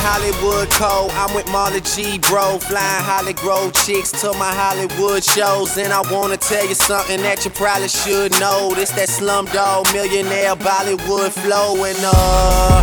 Hollywood 0.03 0.69
Code? 0.71 1.11
I'm 1.11 1.33
with 1.33 1.47
Marley 1.49 1.81
G, 1.81 2.19
bro. 2.19 2.59
Flying 2.59 3.03
Holly 3.03 3.33
Grove 3.33 3.73
chicks 3.73 4.11
to 4.21 4.33
my 4.33 4.53
Hollywood 4.53 5.23
shows. 5.23 5.77
And 5.77 5.93
I 5.93 6.01
wanna 6.11 6.37
tell 6.37 6.67
you 6.67 6.75
something 6.75 7.21
that 7.21 7.45
you 7.45 7.51
probably 7.51 7.87
should 7.87 8.31
know. 8.39 8.73
This 8.75 8.91
that 8.91 9.07
slumdog 9.07 9.91
millionaire 9.93 10.55
Bollywood 10.55 11.31
flow. 11.31 11.83
And 11.85 11.97
uh, 12.01 12.82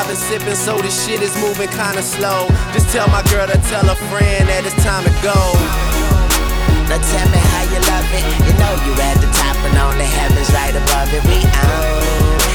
I've 0.00 0.08
been 0.08 0.16
sipping, 0.16 0.56
so 0.56 0.80
this 0.80 0.96
shit 1.04 1.20
is 1.20 1.36
moving 1.44 1.68
kinda 1.76 2.00
slow. 2.00 2.48
Just 2.72 2.88
tell 2.88 3.04
my 3.12 3.20
girl 3.28 3.44
to 3.44 3.58
tell 3.68 3.84
a 3.84 3.92
friend 4.08 4.48
that 4.48 4.64
it's 4.64 4.72
time 4.80 5.04
to 5.04 5.12
go. 5.20 5.36
Now 6.88 6.96
tell 6.96 7.28
me 7.28 7.36
how 7.52 7.68
you 7.68 7.76
love 7.84 8.08
it. 8.16 8.24
You 8.48 8.52
know 8.56 8.72
you 8.88 8.96
at 8.96 9.20
the 9.20 9.28
top 9.36 9.60
and 9.60 9.76
only 9.76 10.08
heaven's 10.08 10.48
right 10.56 10.72
above 10.72 11.12
it. 11.12 11.20
We 11.28 11.44
own. 11.44 12.00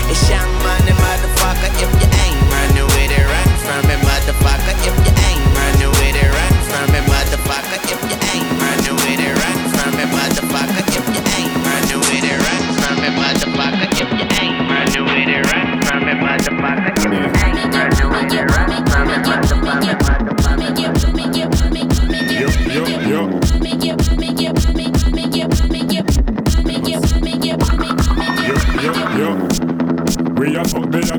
It's 0.10 0.26
young 0.26 0.50
money, 0.66 0.90
motherfucker. 0.98 1.70
If 1.78 1.86
you 2.02 2.10
ain't 2.26 2.42
running 2.50 2.90
with 2.98 3.14
it, 3.14 3.26
run 3.30 3.50
from 3.62 3.94
it, 3.94 4.02
motherfucker. 4.02 4.74
If 4.82 4.98
you 5.06 5.14
ain't 5.30 5.46
running 5.54 5.94
with 6.02 6.18
it, 6.18 6.30
run 6.34 6.54
from 6.66 6.98
it, 6.98 7.06
motherfucker. 7.14 7.78
If 7.94 8.02
you 8.10 8.18
ain't 8.26 8.50
running 8.58 8.90
with 8.98 9.22
it, 9.22 9.38
run 9.38 9.58
from 9.70 9.94
it, 10.02 10.10
motherfucker. 10.10 10.82
If 10.98 11.06
you 11.14 11.22
ain't 11.38 11.54
running 11.62 12.02
with 12.10 12.26
it, 12.26 12.42
run 12.42 12.66
from 12.82 13.06
it, 13.06 13.14
motherfucker. 13.14 13.86
If 14.02 14.10
you 14.18 14.26
ain't 14.34 14.58
running 14.66 15.06
with 15.06 15.30
it, 15.30 15.46
run 15.54 15.78
from 15.86 16.10
it, 16.10 16.18
motherfucker. 16.18 17.35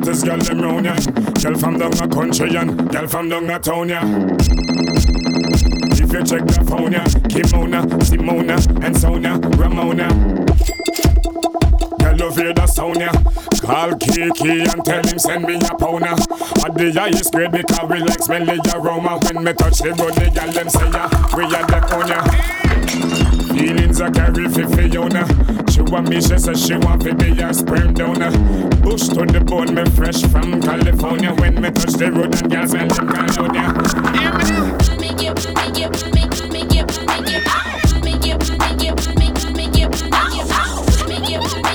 The 0.07 0.13
hottest 0.13 0.25
girl 0.25 0.39
them 0.39 0.61
round 0.63 0.85
ya. 0.85 0.95
Girl 1.43 1.59
from 1.59 1.79
down 1.79 1.93
a 1.99 2.09
country 2.09 2.57
and 2.57 2.91
girl 2.91 3.09
from 3.09 3.29
down 3.29 3.51
a 3.51 3.59
town 3.59 3.89
ya. 3.89 4.01
If 5.99 6.13
you 6.13 6.23
check 6.25 6.47
the 6.47 6.65
phone 6.69 6.93
ya, 6.93 7.05
Kimona, 7.27 7.83
Simona, 8.07 8.85
and 8.85 8.97
Sonia, 8.97 9.39
Ramona. 9.59 10.09
Girl 11.99 12.17
love 12.17 12.37
hear 12.37 12.53
the 12.53 12.67
sound 12.67 13.01
ya. 13.01 13.11
Call 13.61 13.97
Kiki 13.97 14.61
and 14.61 14.85
tell 14.85 15.03
him 15.03 15.19
send 15.19 15.45
me 15.45 15.57
a 15.57 15.75
pound 15.75 16.05
ya. 16.05 16.15
At 16.65 16.75
the 16.75 16.93
highest 16.95 17.33
grade 17.33 17.53
because 17.53 17.91
we 17.91 17.99
like 18.01 18.23
smelly 18.23 18.61
aroma. 18.75 19.19
When 19.19 19.43
me 19.43 19.53
touch 19.55 19.79
the 19.79 19.91
road, 19.91 20.15
the 20.15 20.31
girl 20.31 20.53
them 20.53 20.69
say 20.71 20.91
ya, 20.91 21.09
we 21.37 21.45
are 21.45 21.67
the 21.67 21.79
on 21.95 22.09
ya. 23.43 23.46
Feelings 23.57 24.03
I 24.03 24.11
carry 24.11 24.49
for 24.49 24.69
Fiona. 24.69 25.27
She 25.71 25.81
want 25.81 26.11
me, 26.11 26.21
she 26.21 26.37
says 26.37 26.67
she 26.67 26.77
want 26.77 27.01
to 27.03 27.15
be 27.15 27.41
a 27.41 27.55
sperm 27.55 27.95
donor. 27.95 28.31
Bush 28.83 29.09
to 29.09 29.25
the 29.25 29.43
bone, 29.43 29.75
me 29.75 29.83
fresh 29.93 30.21
from 30.27 30.61
California. 30.61 31.33
When 31.33 31.55
me 31.63 31.71
touch 31.71 31.95
the 31.95 32.13
road 32.13 32.35
and 32.35 32.53
girls 32.53 32.71
smell 32.73 32.89
them 32.89 33.73
me. 34.13 34.27
I 41.65 41.66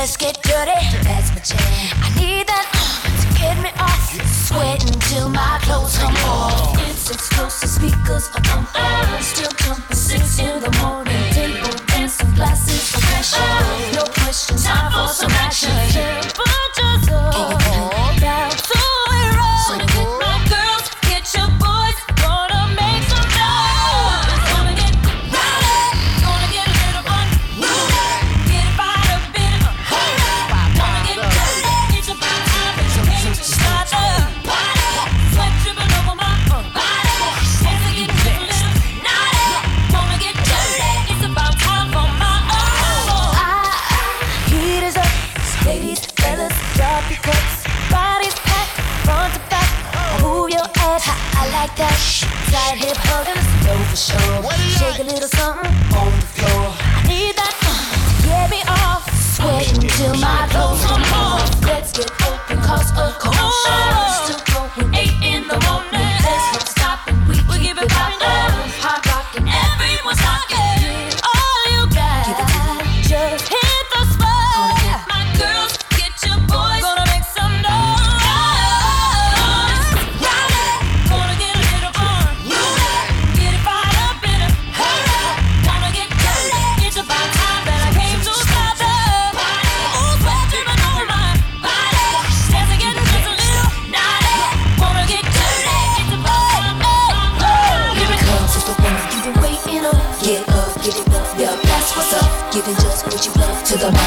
Let's 0.00 0.16
get 0.16 0.42
dirty. 0.42 0.72
That's 1.04 1.30
my 1.34 1.40
jam. 1.44 1.58
I 2.00 2.08
need 2.18 2.46
that 2.48 2.66
uh, 2.72 3.20
to 3.20 3.38
get 3.38 3.56
me 3.62 3.68
off. 3.78 4.10
Sweating 4.46 4.98
till 4.98 5.28
my 5.28 5.58
clothes 5.60 5.98
come 5.98 6.16
off. 6.24 6.74
It's 6.88 7.10
explosive 7.10 7.68
speakers 7.68 8.30
are 8.34 8.40
pumping. 8.40 9.22
Still 9.22 9.50
jumping 9.58 9.94
six 9.94 10.38
in 10.38 10.58
the 10.62 10.70
morning. 10.80 11.32
Table 11.34 11.76
dancing 11.88 12.34
glasses 12.34 12.92
passion. 13.12 13.94
No 13.94 14.04
question. 14.04 14.56
Time 14.56 14.90
for 14.90 15.12
some 15.12 15.30
action. 15.32 16.29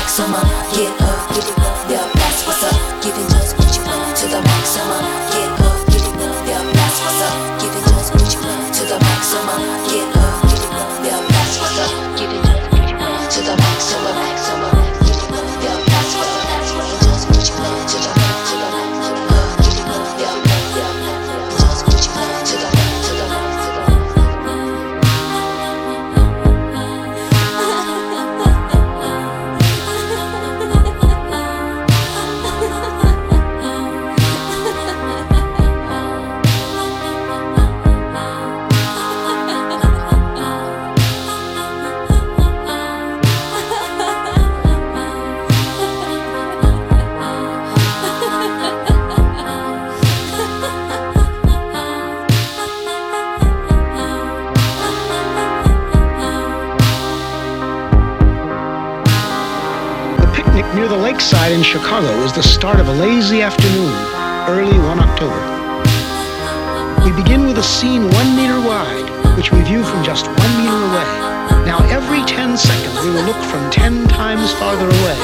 Maximum. 0.04 0.44
Get 0.76 1.02
up, 1.02 1.30
get 1.30 1.48
it 1.48 1.60
up. 1.60 1.89
Yeah, 1.89 2.12
that's 2.13 2.46
what's 2.46 2.63
up. 2.63 3.04
Giving 3.04 3.28
just 3.30 3.58
what 3.58 3.76
you 3.76 3.84
want 3.86 4.18
to 4.18 4.28
the 4.28 4.42
maximum. 4.42 5.33
Chicago 61.74 62.22
is 62.22 62.32
the 62.32 62.44
start 62.44 62.80
of 62.80 62.88
a 62.88 62.94
lazy 62.94 63.42
afternoon, 63.42 63.90
early 64.46 64.78
one 64.78 65.00
October. 65.00 65.42
We 67.04 67.10
begin 67.18 67.48
with 67.48 67.58
a 67.58 67.64
scene 67.64 68.04
one 68.14 68.36
meter 68.36 68.62
wide, 68.62 69.10
which 69.36 69.52
we 69.52 69.60
view 69.64 69.84
from 69.84 70.04
just 70.04 70.28
one 70.28 70.54
meter 70.62 70.70
away. 70.70 71.10
Now, 71.66 71.82
every 71.90 72.22
10 72.30 72.58
seconds, 72.58 73.02
we 73.02 73.10
will 73.10 73.24
look 73.24 73.42
from 73.50 73.72
10 73.72 74.08
times 74.08 74.54
farther 74.54 74.86
away, 74.86 75.18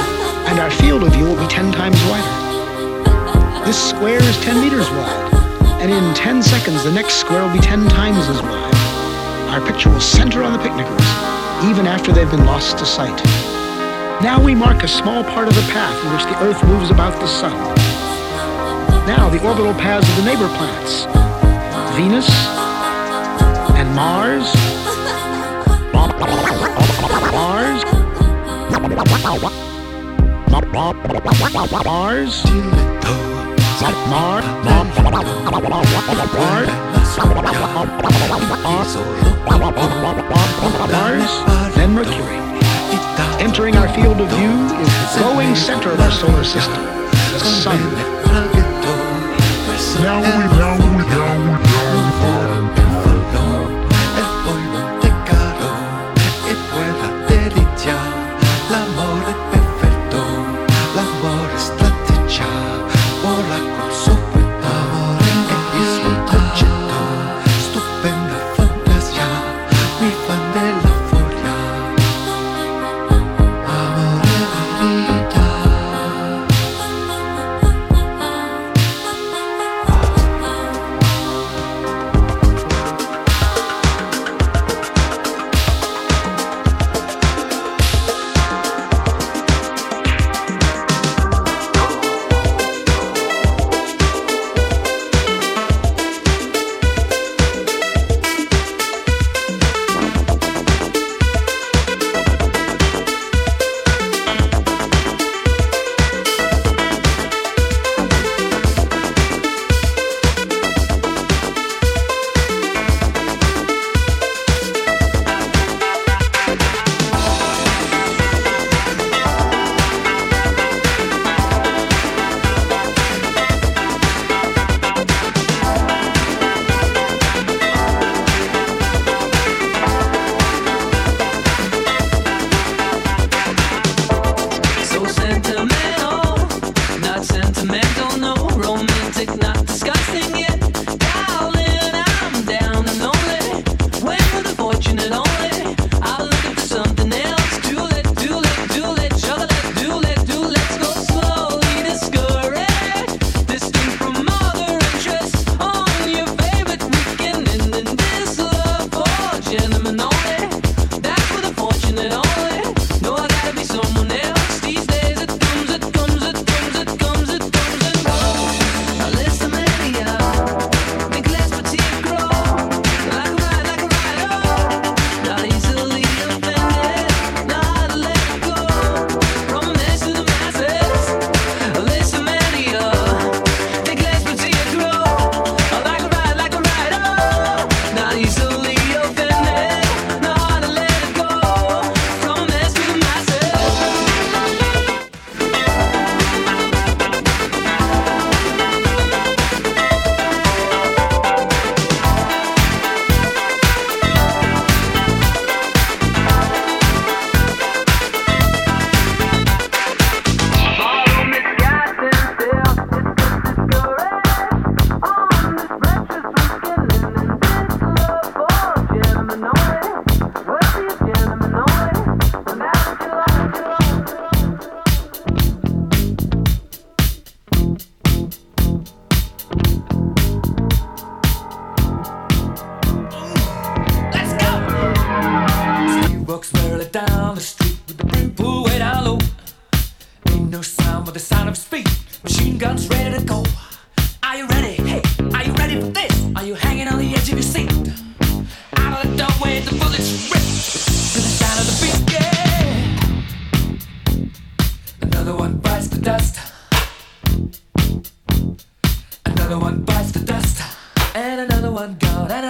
and 0.49 0.57
our 0.57 0.71
field 0.71 1.03
of 1.03 1.13
view 1.13 1.25
will 1.25 1.37
be 1.37 1.47
10 1.53 1.71
times 1.71 2.01
wider. 2.09 3.63
This 3.63 3.77
square 3.77 4.17
is 4.17 4.37
10 4.41 4.59
meters 4.59 4.89
wide, 4.89 5.33
and 5.85 5.91
in 5.91 6.15
10 6.15 6.41
seconds, 6.41 6.83
the 6.83 6.91
next 6.91 7.17
square 7.17 7.43
will 7.43 7.53
be 7.53 7.59
10 7.59 7.87
times 7.89 8.25
as 8.25 8.41
wide. 8.41 8.73
Our 9.53 9.61
picture 9.67 9.91
will 9.91 10.01
center 10.01 10.41
on 10.41 10.53
the 10.53 10.59
picnickers, 10.65 11.69
even 11.69 11.85
after 11.85 12.11
they've 12.11 12.31
been 12.31 12.47
lost 12.47 12.79
to 12.79 12.87
sight. 12.87 13.58
Now 14.21 14.43
we 14.43 14.53
mark 14.53 14.83
a 14.83 14.87
small 14.87 15.23
part 15.23 15.47
of 15.47 15.55
the 15.55 15.61
path 15.71 15.95
in 16.03 16.11
which 16.11 16.25
the 16.25 16.35
Earth 16.43 16.61
moves 16.65 16.91
about 16.91 17.17
the 17.21 17.27
Sun. 17.27 17.53
Now 19.07 19.29
the 19.29 19.41
orbital 19.47 19.73
paths 19.73 20.09
of 20.09 20.15
the 20.17 20.23
neighbor 20.23 20.49
planets 20.57 21.05
Venus 21.95 22.29
and 23.79 23.95
Mars. 23.95 24.53
Mars. 25.93 26.13
Mars. 27.31 27.83
Mars. 31.85 32.43
Mars. 40.65 41.75
Then 41.75 41.91
Mercury. 41.93 42.58
Entering 43.39 43.75
our 43.75 43.89
field 43.93 44.21
of 44.21 44.29
view 44.29 44.51
is 44.79 45.13
the 45.13 45.19
glowing 45.19 45.55
center 45.55 45.91
of 45.91 45.99
our 45.99 46.11
solar 46.11 46.43
system, 46.43 46.81
the 47.33 47.39
sun. 47.39 47.79
Now 50.01 50.21
we, 50.21 50.58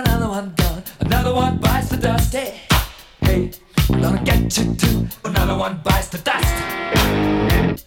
another 0.09 0.29
one 0.29 0.53
gone, 0.55 0.83
another 1.01 1.33
one 1.33 1.57
bites 1.57 1.89
the 1.89 1.97
dust. 1.97 2.33
Hey, 2.33 2.61
hey, 3.21 3.51
gonna 3.87 4.23
get 4.23 4.57
you 4.57 4.73
too. 4.73 5.07
Another 5.23 5.55
one 5.55 5.79
bites 5.83 6.07
the 6.09 6.17
dust. 6.17 7.85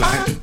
Bye. 0.00 0.33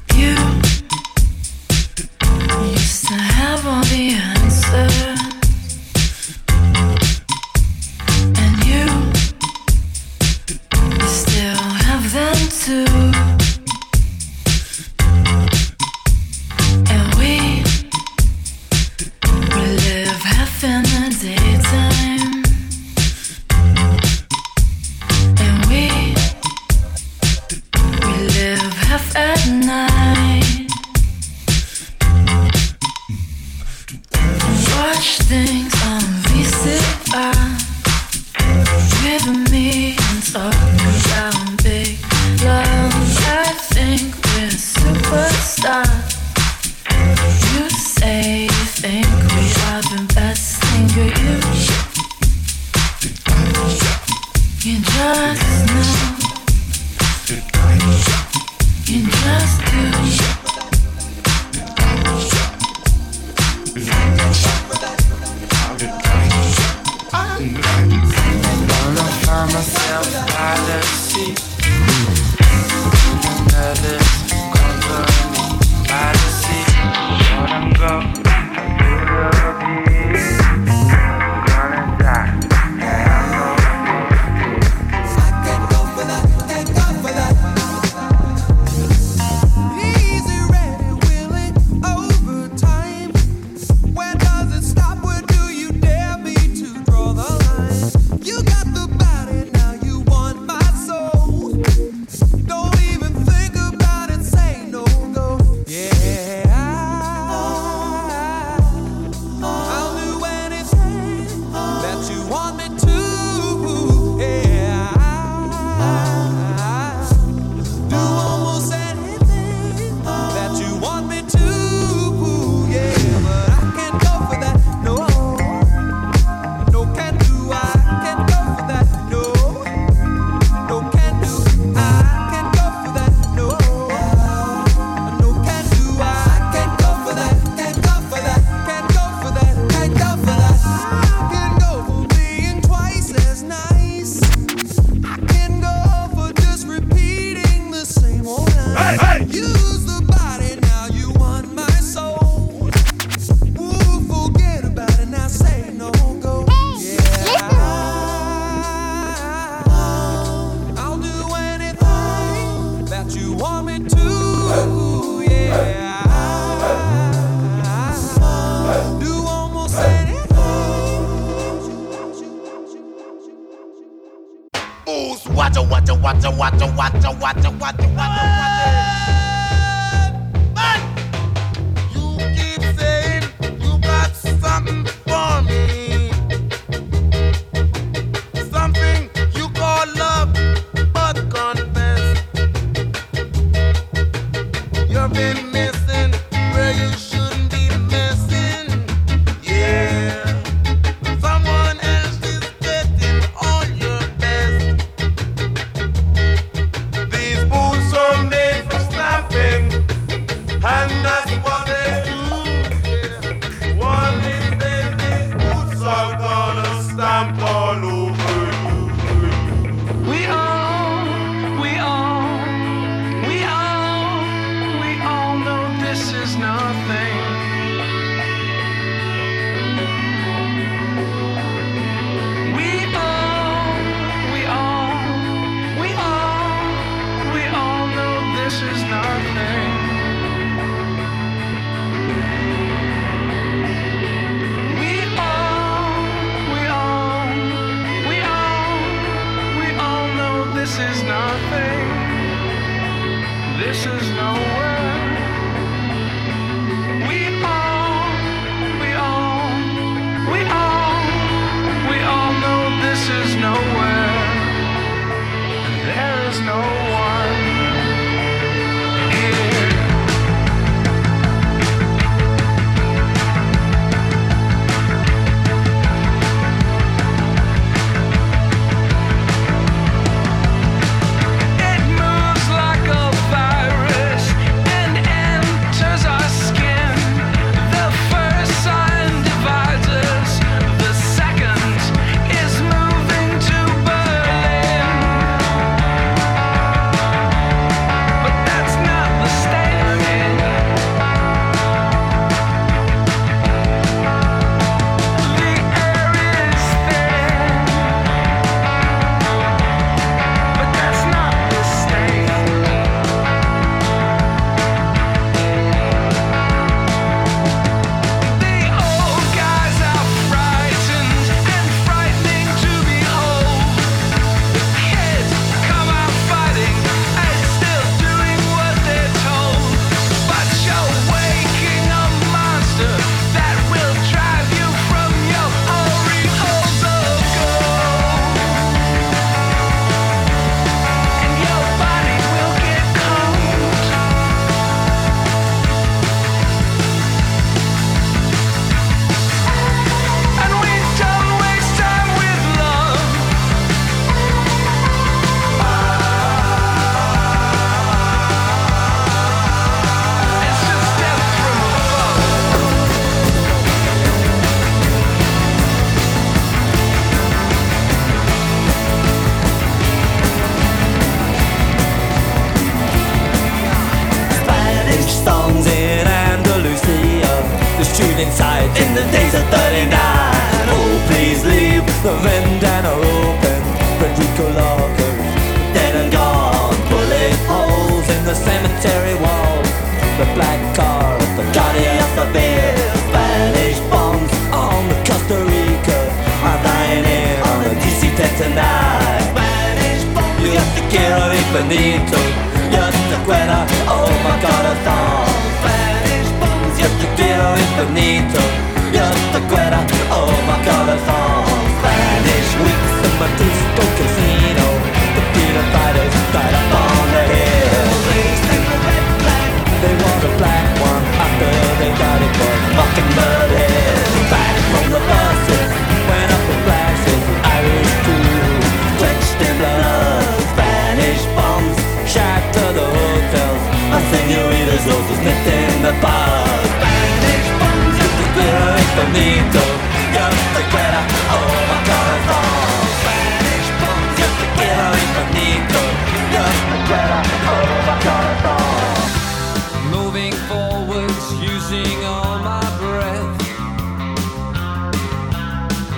Using 451.71 452.03
all 452.03 452.39
my 452.39 452.61
breath. 452.79 453.37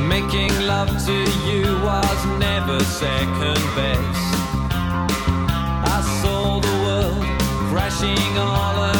Making 0.07 0.67
love 0.67 0.89
to 1.05 1.17
you 1.47 1.63
was 1.83 2.25
never 2.37 2.79
second 2.83 3.61
best. 3.75 4.23
I 5.95 5.99
saw 6.21 6.59
the 6.59 6.75
world 6.85 7.23
crashing 7.69 8.37
all 8.37 8.83
around 8.83 8.92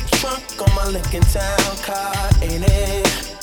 big 0.00 0.10
trunk 0.12 0.42
on 0.62 0.74
my 0.74 0.86
Lincoln 0.86 1.22
Town 1.22 1.76
car, 1.82 2.14
ain't 2.42 2.64
it? 2.66 3.36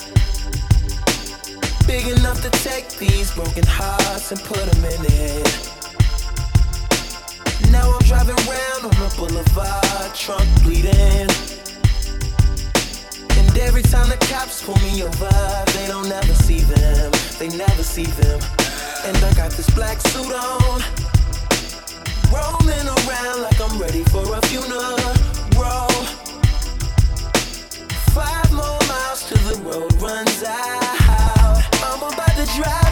Big 1.85 2.07
enough 2.07 2.41
to 2.41 2.49
take 2.63 2.89
these 2.97 3.33
broken 3.33 3.63
hearts 3.65 4.31
and 4.31 4.39
put 4.41 4.57
them 4.57 4.85
in 4.85 5.05
it. 5.05 5.71
Now 7.71 7.91
I'm 7.91 8.03
driving 8.03 8.37
around 8.47 8.85
on 8.85 8.95
the 9.01 9.13
boulevard, 9.17 10.15
trunk 10.15 10.47
bleeding. 10.63 11.29
And 13.37 13.57
every 13.59 13.83
time 13.83 14.09
the 14.09 14.17
cops 14.29 14.63
pull 14.63 14.77
me 14.77 15.03
over, 15.03 15.29
they 15.73 15.87
don't 15.87 16.11
ever 16.11 16.33
see 16.45 16.59
them. 16.59 17.11
They 17.39 17.49
never 17.49 17.83
see 17.83 18.05
them. 18.05 18.39
And 19.05 19.17
I 19.17 19.33
got 19.33 19.51
this 19.51 19.69
black 19.71 19.99
suit 20.01 20.33
on. 20.33 20.81
Rolling 22.31 22.87
around 22.87 23.41
like 23.41 23.59
I'm 23.61 23.79
ready 23.79 24.03
for 24.05 24.35
a 24.35 24.41
funeral. 24.47 25.16
The 29.47 29.61
road 29.61 29.93
runs 30.01 30.43
out. 30.43 31.63
I'm 31.83 32.03
about 32.03 32.35
to 32.35 32.45
drive 32.55 32.86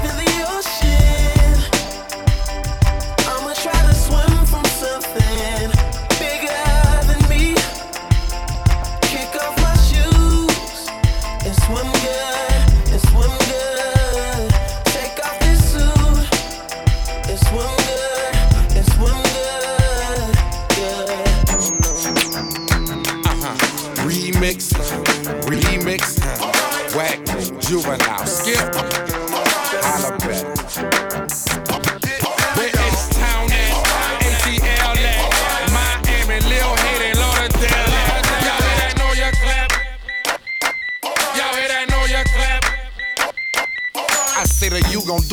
juvenile, 27.67 28.14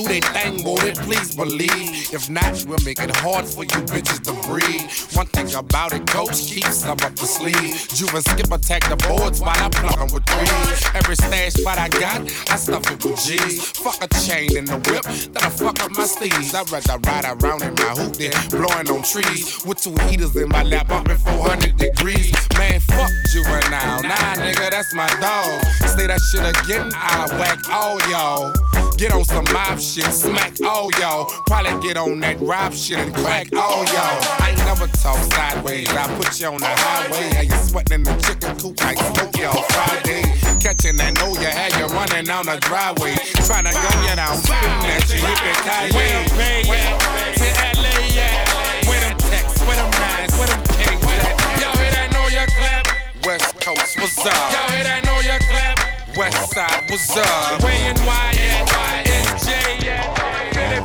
do 0.02 0.20
that 0.20 0.24
thing, 0.34 0.62
boy, 0.62 0.92
please 1.04 1.34
believe. 1.34 2.12
If 2.12 2.28
not, 2.30 2.64
we'll 2.66 2.82
make 2.84 3.00
it 3.00 3.14
hard 3.16 3.46
for 3.46 3.64
you 3.64 3.80
bitches 3.90 4.22
to 4.24 4.32
breathe. 4.48 4.90
One 5.16 5.26
thing 5.26 5.54
about 5.54 5.92
it, 5.92 6.06
coach 6.06 6.46
keeps 6.46 6.76
some 6.76 6.98
up 7.02 7.14
the 7.16 7.26
sleeve. 7.26 7.88
Juve 7.94 8.22
skip 8.22 8.50
attack 8.50 8.88
the 8.88 8.96
boards 9.08 9.40
while 9.40 9.56
I 9.56 9.68
plug 9.68 9.98
'em 10.00 10.12
with 10.12 10.26
threes. 10.26 10.84
Every 10.94 11.16
stash 11.16 11.54
spot 11.54 11.78
I 11.78 11.88
got, 11.88 12.20
I 12.50 12.56
stuff 12.56 12.90
it 12.90 13.04
with 13.04 13.22
G's. 13.24 13.64
Fuck 13.78 14.02
a 14.02 14.08
chain 14.26 14.56
in 14.56 14.64
the 14.64 14.78
whip, 14.88 15.04
that'll 15.32 15.50
fuck 15.50 15.82
up 15.82 15.90
my 15.92 16.04
steez. 16.04 16.54
I'd 16.54 16.70
rather 16.70 16.98
ride 17.08 17.24
around 17.24 17.62
in 17.62 17.74
my 17.74 17.92
hoop 17.98 18.16
than 18.16 18.32
blowing 18.50 18.88
on 18.90 19.02
trees. 19.02 19.64
With 19.64 19.80
two 19.82 19.96
heaters 20.08 20.34
in 20.36 20.48
my 20.48 20.62
lap, 20.62 20.90
up 20.90 21.08
at 21.08 21.18
400 21.18 21.76
degrees. 21.76 22.34
Man, 22.58 22.80
fuck 22.80 23.10
juvenile. 23.32 24.02
Nah, 24.02 24.34
nigga, 24.36 24.70
that's 24.70 24.94
my 24.94 25.08
dog. 25.20 25.62
Say 25.94 26.06
that 26.06 26.20
shit 26.30 26.44
again, 26.56 26.90
I'll 26.94 27.28
whack 27.38 27.58
all 27.70 28.00
y'all. 28.10 28.52
Get 28.96 29.12
on 29.14 29.24
some 29.24 29.44
mob 29.52 29.80
shit, 29.80 29.91
smack 30.00 30.56
all 30.64 30.88
y'all. 30.98 31.26
Probably 31.46 31.76
get 31.86 31.98
on 31.98 32.20
that 32.20 32.40
rob 32.40 32.72
shit 32.72 32.98
and 32.98 33.14
crack 33.14 33.52
all 33.52 33.84
y'all. 33.92 34.16
I 34.40 34.54
ain't 34.56 34.64
never 34.64 34.86
talk 34.88 35.20
sideways. 35.32 35.88
I 35.90 36.08
put 36.16 36.40
you 36.40 36.48
on 36.48 36.60
the 36.60 36.72
highway. 36.72 37.28
How 37.36 37.42
you 37.42 37.56
sweating 37.60 38.00
in 38.00 38.02
the 38.04 38.16
chicken 38.24 38.56
coop 38.56 38.80
like 38.80 38.96
Smokey 38.96 39.44
on 39.44 39.60
Friday. 39.68 40.24
Catching 40.64 40.96
that 40.96 41.12
know 41.20 41.36
you 41.36 41.50
had 41.50 41.76
you 41.76 41.84
running 41.92 42.24
down 42.24 42.46
the 42.46 42.56
driveway. 42.64 43.12
Trying 43.44 43.68
to 43.68 43.74
gun 43.76 43.98
you 44.08 44.16
down, 44.16 44.32
shooting 44.40 44.88
at 44.88 45.04
you, 45.12 45.20
hippie 45.20 45.56
Kanye. 45.60 45.92
Where 45.92 46.08
them 46.08 46.24
Bay 46.40 46.64
at? 46.72 46.96
To 47.36 47.48
LA 47.76 47.92
at? 48.16 48.88
Where 48.88 49.00
them 49.04 49.18
texts? 49.28 49.60
Where 49.66 49.76
them 49.76 49.92
nines? 49.92 50.32
Where 50.40 50.48
them 50.48 50.62
kings 50.72 51.04
at? 51.04 51.36
Y'all 51.60 51.76
hear 51.76 51.92
that 51.92 52.08
know 52.16 52.26
your 52.32 52.48
clap? 52.48 52.88
West 53.28 53.60
Coast, 53.60 54.00
what's 54.00 54.24
up? 54.24 54.32
Y'all 54.32 54.72
hear 54.72 54.88
that 54.88 55.04
know 55.04 55.20
your 55.20 55.40
clap? 55.52 55.76
West 56.16 56.54
Side, 56.54 56.88
what's 56.88 57.12
up? 57.12 57.60
Way 57.60 57.76
and 57.92 57.98
Y 58.08 58.32
at? 58.40 58.51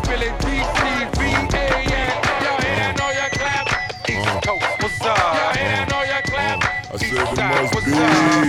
Philly, 0.08 0.30
DC? 0.40 0.80
Y'all 1.22 2.62
hear 2.62 2.76
that 2.78 2.96
know 2.98 3.12
your 3.12 3.30
clap? 3.30 4.10
East 4.10 4.48
Coast, 4.48 4.66
what's 4.82 5.02
up? 5.02 5.67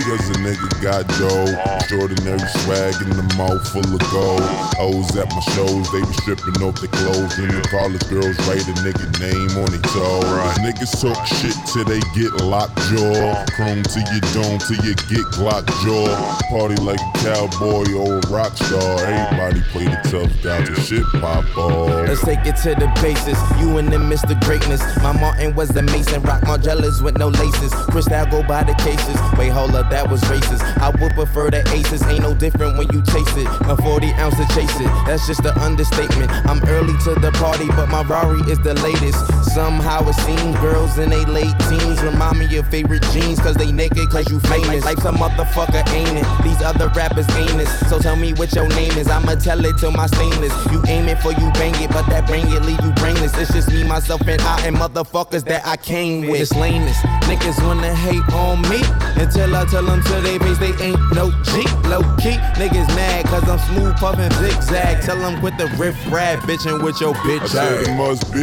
Cause 0.09 0.29
a 0.29 0.37
nigga 0.41 0.69
got 0.81 1.07
dough. 1.19 1.49
Extraordinary 1.77 2.39
swag 2.63 2.95
in 3.01 3.09
the 3.09 3.25
mouth 3.37 3.61
full 3.69 3.85
of 3.85 4.03
gold. 4.09 4.41
Hoes 4.77 5.09
at 5.17 5.29
my 5.29 5.41
shows, 5.53 5.91
they 5.91 6.01
be 6.01 6.13
stripping 6.21 6.61
off 6.61 6.79
their 6.81 6.89
clothes. 6.89 7.37
And 7.37 7.51
the 7.51 7.61
college 7.69 8.05
girls 8.09 8.37
write 8.47 8.65
a 8.65 8.75
nigga 8.85 9.05
name 9.19 9.53
on 9.57 9.69
their 9.69 9.81
toe. 9.89 10.21
Niggas 10.61 11.01
talk 11.01 11.19
shit 11.25 11.57
till 11.73 11.85
they 11.85 11.99
get 12.13 12.31
locked 12.45 12.77
jaw. 12.89 13.45
Chrome 13.53 13.83
to 13.83 13.99
your 14.09 14.23
dome 14.33 14.59
till 14.59 14.81
you 14.85 14.93
get 15.09 15.25
Glock 15.33 15.65
jaw. 15.85 16.09
Party 16.49 16.75
like 16.81 16.99
a 16.99 17.11
cowboy 17.21 17.85
or 17.93 18.17
a 18.17 18.27
rock 18.29 18.55
star. 18.57 19.05
Everybody 19.05 19.61
play 19.73 19.85
the 19.85 19.99
tough 20.09 20.31
guy 20.43 20.63
till 20.65 20.75
shit 20.75 21.05
pop 21.21 21.45
off. 21.57 22.07
Let's 22.07 22.23
take 22.23 22.45
it 22.45 22.55
to 22.63 22.75
the 22.75 22.89
basis. 23.01 23.37
You 23.59 23.77
and 23.77 23.91
them 23.91 24.09
Mr. 24.09 24.39
Greatness. 24.41 24.81
My 25.01 25.11
Martin 25.13 25.55
was 25.55 25.69
the 25.69 25.81
Mason. 25.81 26.21
Rock 26.23 26.41
Margielas 26.43 27.01
with 27.01 27.17
no 27.17 27.29
laces. 27.29 27.73
Cristal 27.89 28.25
go 28.27 28.43
by 28.43 28.63
the 28.63 28.73
cases. 28.75 29.17
Wait, 29.39 29.53
hold 29.53 29.73
up, 29.73 29.89
that 29.89 30.11
was 30.11 30.19
racist. 30.23 30.59
I 30.83 30.89
would 30.99 31.13
prefer 31.13 31.49
the 31.49 31.63
aces. 31.71 32.03
Ain't 32.07 32.23
no 32.23 32.33
different 32.33 32.77
when 32.77 32.91
you 32.91 33.01
chase 33.03 33.37
it. 33.37 33.47
A 33.71 33.77
40 33.77 34.11
ounce 34.19 34.35
to 34.35 34.45
chase 34.53 34.75
it. 34.81 34.91
That's 35.07 35.25
just 35.27 35.45
an 35.45 35.57
understatement. 35.59 36.29
I'm 36.43 36.61
early 36.67 36.91
to 37.05 37.15
the 37.15 37.31
party, 37.39 37.67
but 37.67 37.87
my 37.87 38.03
Rari 38.03 38.41
is 38.51 38.59
the 38.59 38.73
latest. 38.83 39.15
Somehow 39.55 40.05
it 40.09 40.15
seems 40.27 40.57
girls 40.59 40.97
in 40.97 41.09
they 41.09 41.23
late 41.23 41.55
teens 41.69 42.03
remind 42.03 42.39
me 42.39 42.57
of 42.57 42.67
favorite 42.67 43.01
jeans. 43.13 43.39
Cause 43.39 43.55
they 43.55 43.71
naked, 43.71 44.09
cause 44.09 44.29
you 44.29 44.41
famous. 44.41 44.83
Like 44.83 44.99
some 44.99 45.15
motherfucker 45.15 45.87
ain't 45.93 46.19
it. 46.19 46.27
These 46.43 46.61
other 46.61 46.89
rappers 46.89 47.29
ain't 47.37 47.61
it. 47.61 47.69
So 47.87 47.97
tell 47.97 48.17
me 48.17 48.33
what 48.33 48.51
your 48.53 48.67
name 48.67 48.91
is. 48.99 49.07
I'ma 49.07 49.35
tell 49.35 49.63
it 49.63 49.77
to 49.77 49.89
my 49.91 50.07
stainless. 50.07 50.51
You 50.69 50.83
aim 50.89 51.07
it 51.07 51.19
for 51.19 51.31
you 51.31 51.49
bang 51.55 51.81
it, 51.81 51.91
but 51.91 52.05
that 52.07 52.27
bang 52.27 52.51
it 52.51 52.61
leave 52.63 52.83
you 52.83 52.91
brainless. 52.99 53.37
It's 53.37 53.53
just 53.53 53.71
me, 53.71 53.85
myself, 53.85 54.19
and 54.27 54.41
I, 54.41 54.67
and 54.67 54.75
motherfuckers 54.75 55.45
that 55.45 55.65
I 55.65 55.77
came 55.77 56.27
with. 56.27 56.41
It's 56.41 56.51
lameness. 56.51 56.97
Niggas 57.23 57.63
wanna 57.65 57.95
hate 57.95 58.27
on 58.33 58.61
me 58.63 58.83
until 59.29 59.55
I 59.55 59.65
tell 59.65 59.83
them 59.83 60.01
to 60.01 60.21
they 60.21 60.39
face 60.39 60.57
they 60.57 60.73
ain't 60.83 60.99
no 61.13 61.29
cheap. 61.45 61.69
Low 61.85 62.01
key, 62.17 62.37
niggas 62.57 62.87
mad 62.97 63.25
cause 63.25 63.47
I'm 63.47 63.59
smooth 63.69 63.95
puffin' 63.97 64.31
zigzag. 64.41 65.03
Tell 65.03 65.17
them 65.17 65.39
quit 65.39 65.57
the 65.57 65.67
riff 65.77 65.95
rap 66.11 66.39
bitchin' 66.49 66.83
with 66.83 66.99
your 66.99 67.13
bitch. 67.25 67.41
I 67.41 67.47
said 67.47 67.87
it 67.87 67.95
must 67.95 68.25
be 68.33 68.41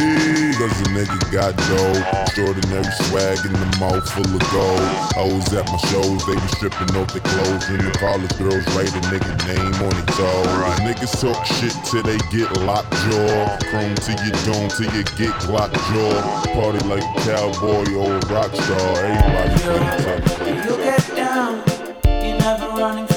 cause 0.55 0.79
a 0.79 0.87
nigga 0.95 1.19
got 1.31 1.55
dough. 1.67 2.23
Extraordinary 2.23 2.91
swag 3.07 3.39
in 3.45 3.53
the 3.53 3.69
mouth 3.79 4.07
full 4.07 4.31
of 4.31 4.43
gold. 4.51 4.79
Hoes 5.15 5.51
at 5.53 5.67
my 5.67 5.77
shows, 5.91 6.25
they 6.25 6.35
be 6.35 6.47
stripping 6.55 6.95
off 6.95 7.11
their 7.11 7.21
clothes. 7.21 7.67
And 7.67 7.81
the 7.83 7.91
college 7.99 8.35
girls 8.39 8.63
write 8.75 8.91
a 8.95 9.01
nigga 9.11 9.33
name 9.47 9.75
on 9.83 9.91
it 9.91 10.07
toe. 10.15 10.47
Niggas 10.87 11.19
talk 11.19 11.45
shit 11.45 11.75
till 11.83 12.03
they 12.03 12.17
get 12.31 12.47
locked 12.63 12.91
jaw. 13.11 13.57
Chrome 13.67 13.95
to 14.07 14.11
your 14.23 14.37
dome 14.47 14.69
till 14.71 14.91
you 14.95 15.03
get 15.19 15.35
locked 15.51 15.75
jaw. 15.91 16.47
Party 16.55 16.79
like 16.87 17.03
a 17.03 17.19
cowboy 17.27 17.83
or 17.91 18.15
a 18.15 18.19
rock 18.31 18.53
star. 18.55 18.95
Everybody 19.03 20.27
play 20.37 20.46
the 20.67 20.75
tough 20.83 21.15
guy. 21.15 21.15
You 21.15 21.15
get 21.15 21.15
down, 21.15 21.63
you're 22.05 22.37
never 22.37 22.67
running 22.69 23.16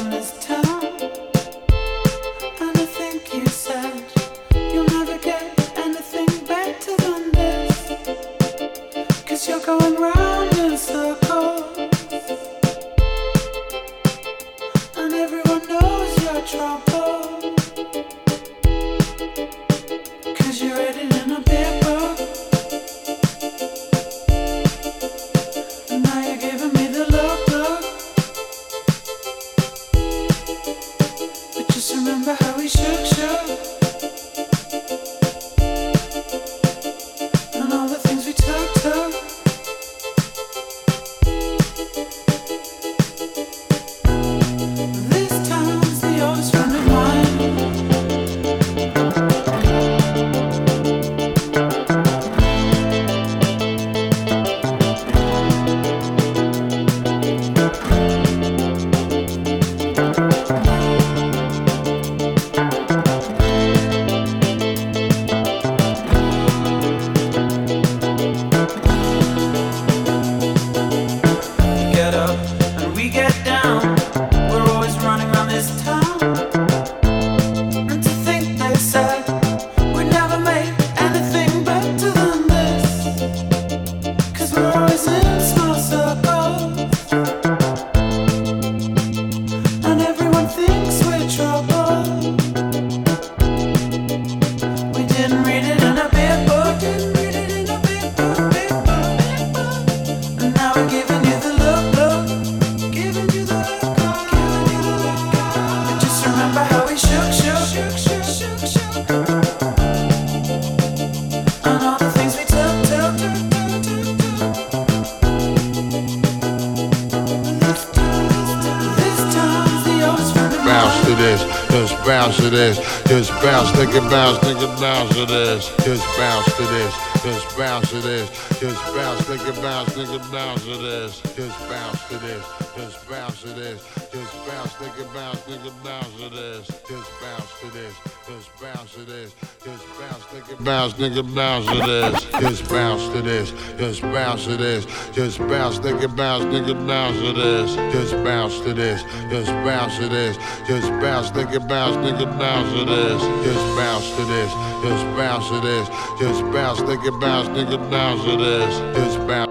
this, 122.61 122.77
just 123.07 123.31
bounce, 123.43 123.71
nigga, 123.73 124.11
bounce, 124.11 124.39
nigga, 124.41 124.69
bounce 124.81 125.15
to 125.15 125.25
this, 125.25 125.75
just 125.83 126.05
bounce 126.19 126.45
to 126.57 126.63
this, 126.63 126.95
just 127.23 127.57
bounce 127.57 127.91
to 127.91 128.01
this, 128.01 128.29
just 128.61 128.85
bounce, 128.95 129.23
nigga, 129.23 129.63
bounce, 129.63 129.91
nigga, 129.95 130.33
bounce 130.33 130.65
to 130.65 130.77
this, 130.77 131.23
just 131.37 131.59
bounce 131.71 132.09
to 132.09 132.19
this, 132.19 132.70
just 132.81 133.11
bounce 133.11 133.43
to 133.43 133.49
this, 133.49 133.85
just 134.11 134.47
bounce, 134.47 134.73
nigga, 134.75 135.15
bounce, 135.15 135.41
nigga, 135.41 135.85
bounce 135.85 136.17
to 136.17 136.29
this, 136.31 136.67
just 136.89 137.11
bounce 137.21 137.61
to 137.61 137.67
this, 137.71 137.95
just 138.27 138.61
bounce 138.61 138.95
to 138.95 139.01
this, 139.05 139.35
just 139.65 139.85
bounce, 139.99 140.25
nigga, 140.33 140.65
bounce, 140.65 140.95
nigga, 140.95 141.35
bounce 141.35 141.67
to 141.67 141.79
this, 141.87 142.25
just 142.41 142.71
bounce 142.71 143.09
to 143.09 143.23
this, 143.23 143.51
just 143.77 144.03
bounce 144.03 144.45
to 144.47 144.57
this, 144.57 144.87
just 145.13 145.39
bounce, 145.41 145.79
nigga, 145.81 146.17
bounce, 146.17 146.45
nigga, 146.45 146.87
bounce 146.87 147.19
to 147.19 147.33
this, 147.33 147.75
just 147.93 148.25
bounce 148.25 148.61
to 148.61 148.73
this, 148.73 149.03
just 149.31 149.51
bounce 149.67 149.99
to 149.99 150.09
this, 150.09 150.37
just 150.67 150.91
bounce, 151.03 151.31
nigga, 151.33 151.69
bounce, 151.69 151.97
nigga, 151.97 152.39
bounce 152.39 152.73
to 152.73 152.85
this, 152.87 153.23
just 153.45 153.77
bounce 153.77 154.11
to 154.17 154.25
this, 154.25 154.53
just 154.83 155.05
bounce 155.17 155.49
to 155.49 155.61
this, 155.61 155.89
just 156.19 156.43
bounce, 156.53 156.81
nigga, 156.81 157.21
bounce, 157.21 157.49
nigga, 157.49 157.91
bounce 157.91 158.25
to 158.25 158.37
this, 158.37 158.97
just 158.97 159.19
bounce, 159.27 159.51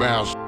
bounce, 0.00 0.47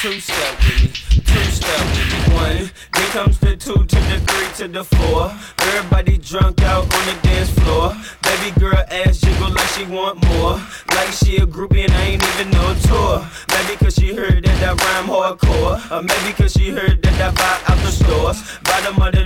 Two 0.00 0.20
step 0.20 0.56
with 0.58 0.80
me. 0.80 1.22
Two 1.26 1.50
step 1.50 1.80
with 1.80 2.30
me. 2.30 2.34
One. 2.36 2.70
Then 2.94 3.10
comes 3.10 3.36
the 3.40 3.56
two 3.56 3.74
to 3.74 3.96
the 3.96 4.22
three 4.28 4.48
to 4.58 4.68
the 4.72 4.84
four. 4.84 5.32
Everybody 5.58 6.18
drunk 6.18 6.62
out 6.62 6.84
on 6.84 7.06
the 7.06 7.18
dance 7.20 7.50
floor. 7.50 7.96
Baby 8.22 8.60
girl 8.60 8.78
ass 8.92 9.18
jiggle 9.18 9.50
like 9.50 9.66
she 9.74 9.84
want 9.86 10.22
more. 10.28 10.62
Like 10.94 11.10
she 11.10 11.38
a 11.38 11.46
groupie 11.46 11.82
and 11.82 11.92
I 11.92 12.02
ain't 12.14 12.22
even 12.22 12.50
no 12.50 12.74
tour. 12.86 13.26
Maybe 13.50 13.76
cause 13.76 13.96
she 13.96 14.14
heard 14.14 14.44
that 14.44 14.62
I 14.62 14.70
rhyme 14.70 15.08
hardcore. 15.10 15.90
Or 15.90 16.02
maybe 16.02 16.32
cause 16.32 16.52
she 16.52 16.70
heard 16.70 17.02
that 17.02 17.20
I 17.20 17.32
buy 17.34 17.74
out 17.74 17.82
the 17.82 17.90
stores. 17.90 18.38
Bottom 18.62 19.02
of 19.02 19.12
the 19.14 19.17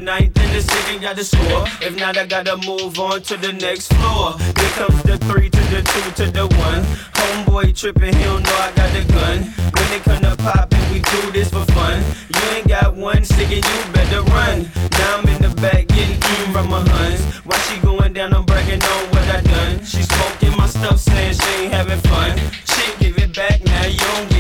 city 0.63 0.99
got 0.99 1.17
the 1.17 1.25
score. 1.25 1.65
If 1.81 1.97
not, 1.97 2.17
I 2.17 2.27
gotta 2.27 2.57
move 2.57 2.99
on 2.99 3.23
to 3.23 3.37
the 3.37 3.53
next 3.53 3.93
floor. 3.95 4.39
Here 4.39 4.75
comes 4.79 5.03
the 5.03 5.19
three 5.29 5.51
to 5.51 5.63
the 5.73 5.83
two 5.83 6.25
to 6.25 6.31
the 6.31 6.47
one. 6.57 6.83
Homeboy 7.19 7.77
tripping, 7.77 8.15
he 8.15 8.25
don't 8.25 8.43
know 8.43 8.57
I 8.57 8.73
got 8.73 8.91
the 8.93 9.05
gun. 9.13 9.39
When 9.75 9.87
they 9.91 10.01
come 10.01 10.23
to 10.23 10.37
pop 10.43 10.73
and 10.73 10.93
we 10.93 11.01
do 11.01 11.33
this 11.33 11.51
for 11.51 11.65
fun. 11.73 12.03
You 12.35 12.43
ain't 12.57 12.69
got 12.69 12.95
one 12.95 13.25
stick 13.25 13.51
and 13.51 13.65
you 13.65 13.93
better 13.93 14.23
run. 14.23 14.71
Now 14.99 15.19
I'm 15.19 15.29
in 15.29 15.43
the 15.43 15.53
back 15.61 15.89
getting 15.89 16.17
eaten 16.17 16.53
from 16.53 16.71
my 16.71 16.81
huns. 16.89 17.21
While 17.45 17.61
she 17.67 17.81
going 17.81 18.13
down, 18.13 18.35
I'm 18.35 18.45
bragging 18.45 18.83
on 18.83 19.03
what 19.11 19.29
I 19.29 19.41
done. 19.41 19.85
She 19.85 20.03
smoking 20.03 20.57
my 20.57 20.67
stuff, 20.67 20.99
saying 20.99 21.35
she 21.35 21.51
ain't 21.65 21.73
having 21.73 22.01
fun. 22.11 22.39
Shit, 22.67 22.99
give 23.01 23.19
it 23.19 23.35
back 23.35 23.65
now, 23.65 23.87
you 23.87 23.99
don't 23.99 24.32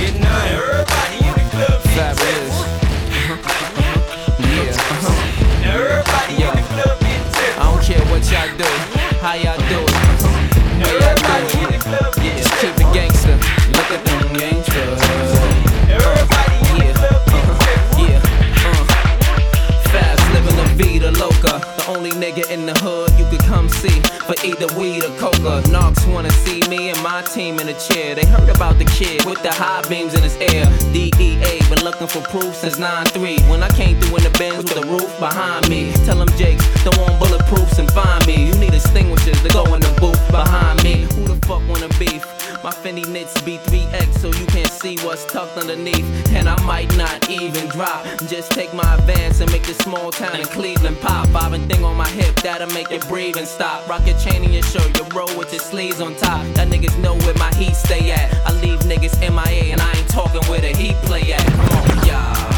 in 22.63 22.67
the 22.67 22.81
hood 22.81 23.11
you 23.19 23.27
could 23.27 23.43
come 23.51 23.69
see 23.69 23.99
for 24.27 24.37
either 24.47 24.69
weed 24.79 25.03
or 25.03 25.11
coca. 25.19 25.63
Knox 25.71 26.07
wanna 26.07 26.31
see 26.31 26.61
me 26.69 26.91
and 26.91 27.03
my 27.03 27.21
team 27.23 27.59
in 27.59 27.69
a 27.69 27.75
chair. 27.75 28.15
They 28.15 28.25
heard 28.25 28.49
about 28.49 28.79
the 28.79 28.85
kid 28.85 29.25
with 29.25 29.43
the 29.43 29.53
high 29.53 29.83
beams 29.89 30.15
in 30.15 30.23
his 30.23 30.37
ear. 30.37 30.65
DEA 30.93 31.59
been 31.69 31.83
looking 31.83 32.07
for 32.07 32.21
proof 32.31 32.55
since 32.55 32.79
9-3. 32.79 33.41
When 33.51 33.63
I 33.63 33.69
came 33.71 33.99
through 34.01 34.19
in 34.19 34.23
the 34.23 34.35
Benz 34.39 34.63
with 34.63 34.81
the 34.81 34.87
roof 34.87 35.11
behind 35.19 35.69
me. 35.69 35.93
Tell 36.07 36.19
them 36.19 36.31
Jakes 36.39 36.65
don't 36.85 36.97
want 36.99 37.19
bulletproofs 37.21 37.79
and 37.81 37.91
find 37.91 38.25
me. 38.27 38.47
You 38.47 38.55
need 38.55 38.75
extinguishers 38.75 39.43
to 39.43 39.49
go 39.49 39.65
in 39.75 39.81
the 39.81 39.95
booth 40.01 40.23
behind 40.31 40.85
me. 40.85 41.03
Who 41.15 41.23
the 41.35 41.39
fuck 41.47 41.63
wanna 41.69 41.89
beef? 41.99 42.42
My 42.63 42.71
Fendi 42.71 43.07
knits 43.09 43.41
B3X 43.41 44.19
so 44.19 44.29
you 44.29 44.47
can't 44.47 44.71
see 44.71 44.97
what's 44.99 45.25
tucked 45.25 45.57
underneath. 45.57 46.07
And 46.33 46.49
I 46.49 46.61
might 46.65 46.97
not 46.97 47.29
even 47.29 47.69
drop. 47.69 48.05
Just 48.29 48.53
take 48.53 48.73
my 48.73 48.95
advance 48.95 49.41
and 49.41 49.51
make 49.51 49.65
this 49.65 49.79
small 49.79 50.13
town 50.13 50.39
in 50.39 50.47
Cleveland 50.47 51.01
pop. 51.01 51.33
Bobbing 51.33 51.67
thing 51.69 51.85
on 51.85 51.97
my 51.97 52.09
hip 52.11 52.37
that'll 52.37 52.73
make 52.73 52.93
it 52.93 53.07
breathe 53.09 53.37
and 53.37 53.49
stop. 53.49 53.89
Rock 53.89 54.07
your 54.07 54.19
chain 54.19 54.45
in 54.45 54.53
your 54.53 54.63
shirt, 54.63 54.97
your 54.97 55.09
roll 55.09 55.37
with 55.37 55.53
your 55.53 55.61
sleeves 55.61 56.01
on 56.01 56.15
top. 56.17 56.47
That 56.55 56.69
niggas 56.69 56.97
know 57.03 57.17
where 57.17 57.35
my 57.35 57.53
heat 57.55 57.75
stay 57.75 58.13
at. 58.13 58.33
I 58.47 58.53
leave 58.61 58.79
niggas 58.81 59.19
MIA 59.21 59.73
and 59.73 59.81
I 59.81 59.93
ain't 59.97 60.09
talking 60.09 60.43
where 60.49 60.61
the 60.61 60.69
heat 60.69 60.95
play 61.03 61.33
at. 61.33 61.45
Come 61.45 61.99
on, 61.99 62.07
y'all 62.07 62.52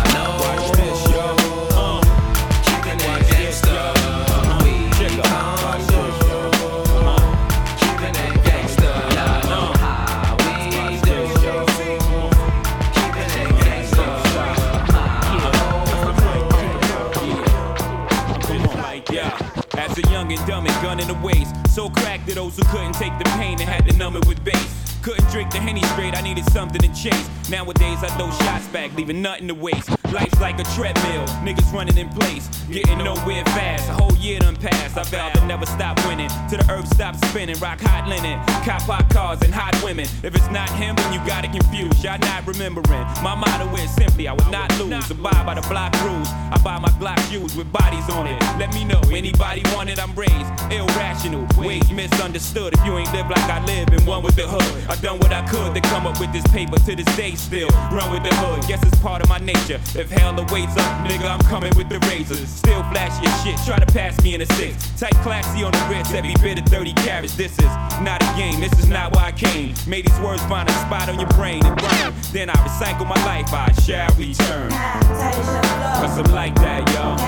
yeah. 19.15 19.39
As 19.79 19.97
a 19.97 20.03
young 20.11 20.33
and 20.33 20.47
dumb 20.47 20.67
and 20.67 20.83
gun 20.83 20.99
in 20.99 21.07
the 21.07 21.15
waist. 21.15 21.55
So 21.73 21.89
cracked 21.89 22.27
that 22.27 22.35
those 22.35 22.57
who 22.57 22.65
couldn't 22.65 22.95
take 22.95 23.17
the 23.19 23.25
pain 23.37 23.61
and 23.61 23.69
had 23.69 23.87
to 23.89 23.97
numb 23.97 24.17
it 24.17 24.27
with 24.27 24.43
bass. 24.45 24.94
Couldn't 25.05 25.31
drink 25.31 25.51
the 25.51 25.61
henny 25.61 25.83
straight, 25.93 26.17
I 26.17 26.23
needed 26.23 26.51
something 26.51 26.81
to 26.81 26.89
chase. 26.95 27.29
Nowadays 27.51 27.99
I 28.03 28.09
throw 28.17 28.31
shots 28.31 28.67
back, 28.69 28.95
leaving 28.95 29.21
nothing 29.21 29.49
to 29.49 29.55
waste. 29.55 29.91
Life's 30.11 30.41
like 30.41 30.59
a 30.59 30.65
treadmill, 30.73 31.27
niggas 31.45 31.71
running 31.75 31.99
in 31.99 32.09
place, 32.09 32.49
getting 32.71 32.97
nowhere 32.99 33.45
fast. 33.53 33.87
A 33.91 33.93
whole 33.93 34.17
year 34.17 34.39
done 34.39 34.57
passed. 34.57 34.97
I 34.97 35.03
vowed 35.03 35.35
to 35.35 35.45
never 35.45 35.67
stop 35.67 35.99
winning, 36.07 36.31
till 36.49 36.57
the 36.57 36.73
earth 36.73 36.89
stops 36.95 37.21
spinning. 37.29 37.59
Rock 37.59 37.81
hot 37.83 38.09
linen, 38.09 38.39
cop 38.65 38.81
hot 38.89 39.11
cars 39.11 39.43
and 39.43 39.53
hot 39.53 39.77
women. 39.85 40.07
If 40.23 40.35
it's 40.35 40.49
not 40.51 40.71
him, 40.71 40.97
then 40.97 41.13
you 41.13 41.19
got 41.27 41.45
it 41.45 41.53
confused. 41.53 42.03
Y'all 42.03 42.19
not 42.19 42.47
remembering. 42.47 43.05
My 43.21 43.35
motto 43.35 43.69
is 43.77 43.91
simply, 43.91 44.27
I 44.27 44.33
will 44.33 44.51
not 44.51 44.71
lose. 44.79 45.11
Abide 45.11 45.45
by 45.45 45.55
the 45.55 45.67
block 45.69 45.93
rules. 46.03 46.29
I 46.29 46.59
buy 46.65 46.79
my 46.79 46.89
Glock 47.01 47.19
shoes 47.31 47.57
with 47.57 47.71
bodies 47.73 48.09
on 48.09 48.27
it. 48.27 48.41
Let 48.59 48.73
me 48.73 48.85
know, 48.85 49.03
anybody 49.13 49.63
want 49.75 49.91
it, 49.91 49.99
I'm 50.01 50.15
raised. 50.15 50.49
Irrational, 50.73 51.47
ways 51.59 51.91
misunderstood. 51.91 52.73
If 52.73 52.87
you 52.87 52.97
ain't 52.97 53.13
live 53.13 53.29
like 53.29 53.51
I 53.51 53.63
live 53.67 53.89
and 53.89 54.07
one 54.07 54.23
with 54.23 54.37
the 54.37 54.47
hood. 54.47 54.94
I 54.95 54.97
done 54.99 55.19
what 55.19 55.33
I 55.33 55.43
could 55.49 55.75
to 55.75 55.81
come 55.81 56.07
up 56.07 56.21
with 56.21 56.33
this 56.33 56.47
paper 56.53 56.79
to 56.79 56.95
this 56.95 57.17
day 57.17 57.35
still. 57.35 57.69
Run 57.91 58.13
with 58.13 58.23
the 58.23 58.33
hood, 58.37 58.63
guess 58.69 58.81
it's 58.87 58.97
part 59.03 59.23
of 59.23 59.29
my 59.29 59.39
nature. 59.39 59.81
If 59.99 60.09
hell 60.09 60.39
awaits 60.39 60.77
up, 60.77 60.93
nigga, 61.03 61.27
I'm 61.29 61.41
coming 61.51 61.75
with 61.77 61.89
the 61.89 61.99
razors. 62.07 62.49
Still 62.49 62.81
flashy 62.95 63.27
as 63.27 63.43
shit, 63.43 63.59
try 63.67 63.81
to 63.81 63.91
pass 63.93 64.23
me 64.23 64.37
in 64.37 64.43
a 64.43 64.47
six. 64.55 64.89
Type 65.01 65.17
classy 65.27 65.65
on 65.65 65.73
the 65.73 65.85
wrist, 65.91 66.15
every 66.15 66.35
bit 66.41 66.61
of 66.61 66.67
30 66.67 66.93
carats. 67.03 67.35
This 67.35 67.59
is 67.59 67.73
not 68.07 68.23
a 68.23 68.39
game, 68.39 68.61
this 68.61 68.73
is 68.79 68.87
not 68.87 69.13
why 69.17 69.25
I 69.27 69.33
came. 69.33 69.75
Made 69.89 70.07
these 70.07 70.21
words 70.21 70.43
find 70.45 70.69
a 70.69 70.73
spot 70.87 71.09
on 71.09 71.19
your 71.19 71.31
brain 71.31 71.67
and 71.67 71.75
rhyme. 71.83 72.15
Then 72.31 72.49
I 72.49 72.55
recycle 72.63 73.09
my 73.09 73.19
life, 73.27 73.53
I 73.53 73.73
shall 73.83 74.15
return. 74.15 74.71
Cause 74.71 76.19
I'm 76.23 76.33
like 76.33 76.55
that, 76.63 76.87
yo. 76.95 77.19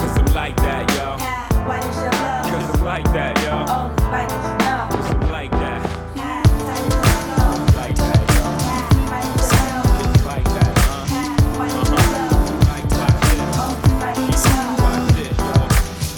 Cause 0.00 0.16
I'm 0.16 0.34
like 0.34 0.56
that, 0.64 0.88
yo. 0.96 1.18
Cause 2.48 2.80
I'm 2.80 2.84
like 2.84 3.04
that, 3.12 3.36
yo. 3.44 4.67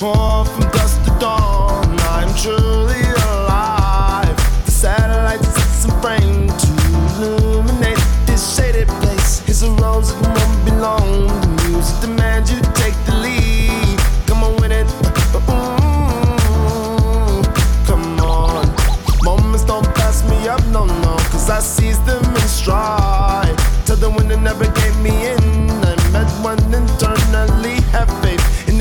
Born 0.00 0.46
from 0.46 0.62
dusk 0.70 1.04
to 1.04 1.10
dawn, 1.20 1.84
I'm 2.00 2.34
truly 2.34 3.02
alive. 3.28 4.34
The 4.64 4.70
satellites 4.70 5.46
set 5.48 5.68
some 5.82 6.00
frame 6.00 6.48
to 6.48 6.68
illuminate 7.20 8.00
this 8.24 8.56
shaded 8.56 8.88
place. 8.88 9.40
Here's 9.40 9.62
a 9.62 9.68
rose 9.72 10.14
that 10.14 10.22
won't 10.24 10.64
belong. 10.64 11.26
The 11.42 11.48
music 11.68 12.00
demands 12.00 12.50
you 12.50 12.62
take 12.72 12.96
the 13.04 13.14
lead. 13.16 13.98
Come 14.26 14.42
on 14.42 14.56
with 14.56 14.72
it. 14.72 14.88
Ooh, 15.36 15.42
come 17.84 18.20
on. 18.20 18.72
Moments 19.22 19.64
don't 19.64 19.84
pass 19.96 20.24
me 20.30 20.48
up, 20.48 20.64
no, 20.68 20.86
no. 20.86 21.16
Cause 21.28 21.50
I 21.50 21.60
seize 21.60 22.00
them 22.06 22.24
in 22.24 22.48
stride. 22.48 23.54
Tell 23.84 23.96
the 23.96 24.08
wind 24.08 24.30
never 24.42 24.64
gave 24.64 24.96
me 25.02 25.26
in. 25.26 25.70
And 26.16 26.30
what 26.42 26.58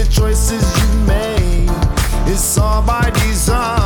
the 0.04 0.10
choices 0.10 0.64
you 0.80 1.00
made. 1.06 1.70
It's 2.26 2.58
all 2.58 2.82
by 2.82 3.10
design. 3.10 3.79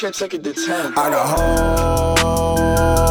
Should 0.00 0.14
take 0.14 0.32
it 0.32 0.42
to 0.44 0.54
ten. 0.54 0.94
I 0.96 1.10
got 1.10 1.28
hoes 2.16 3.09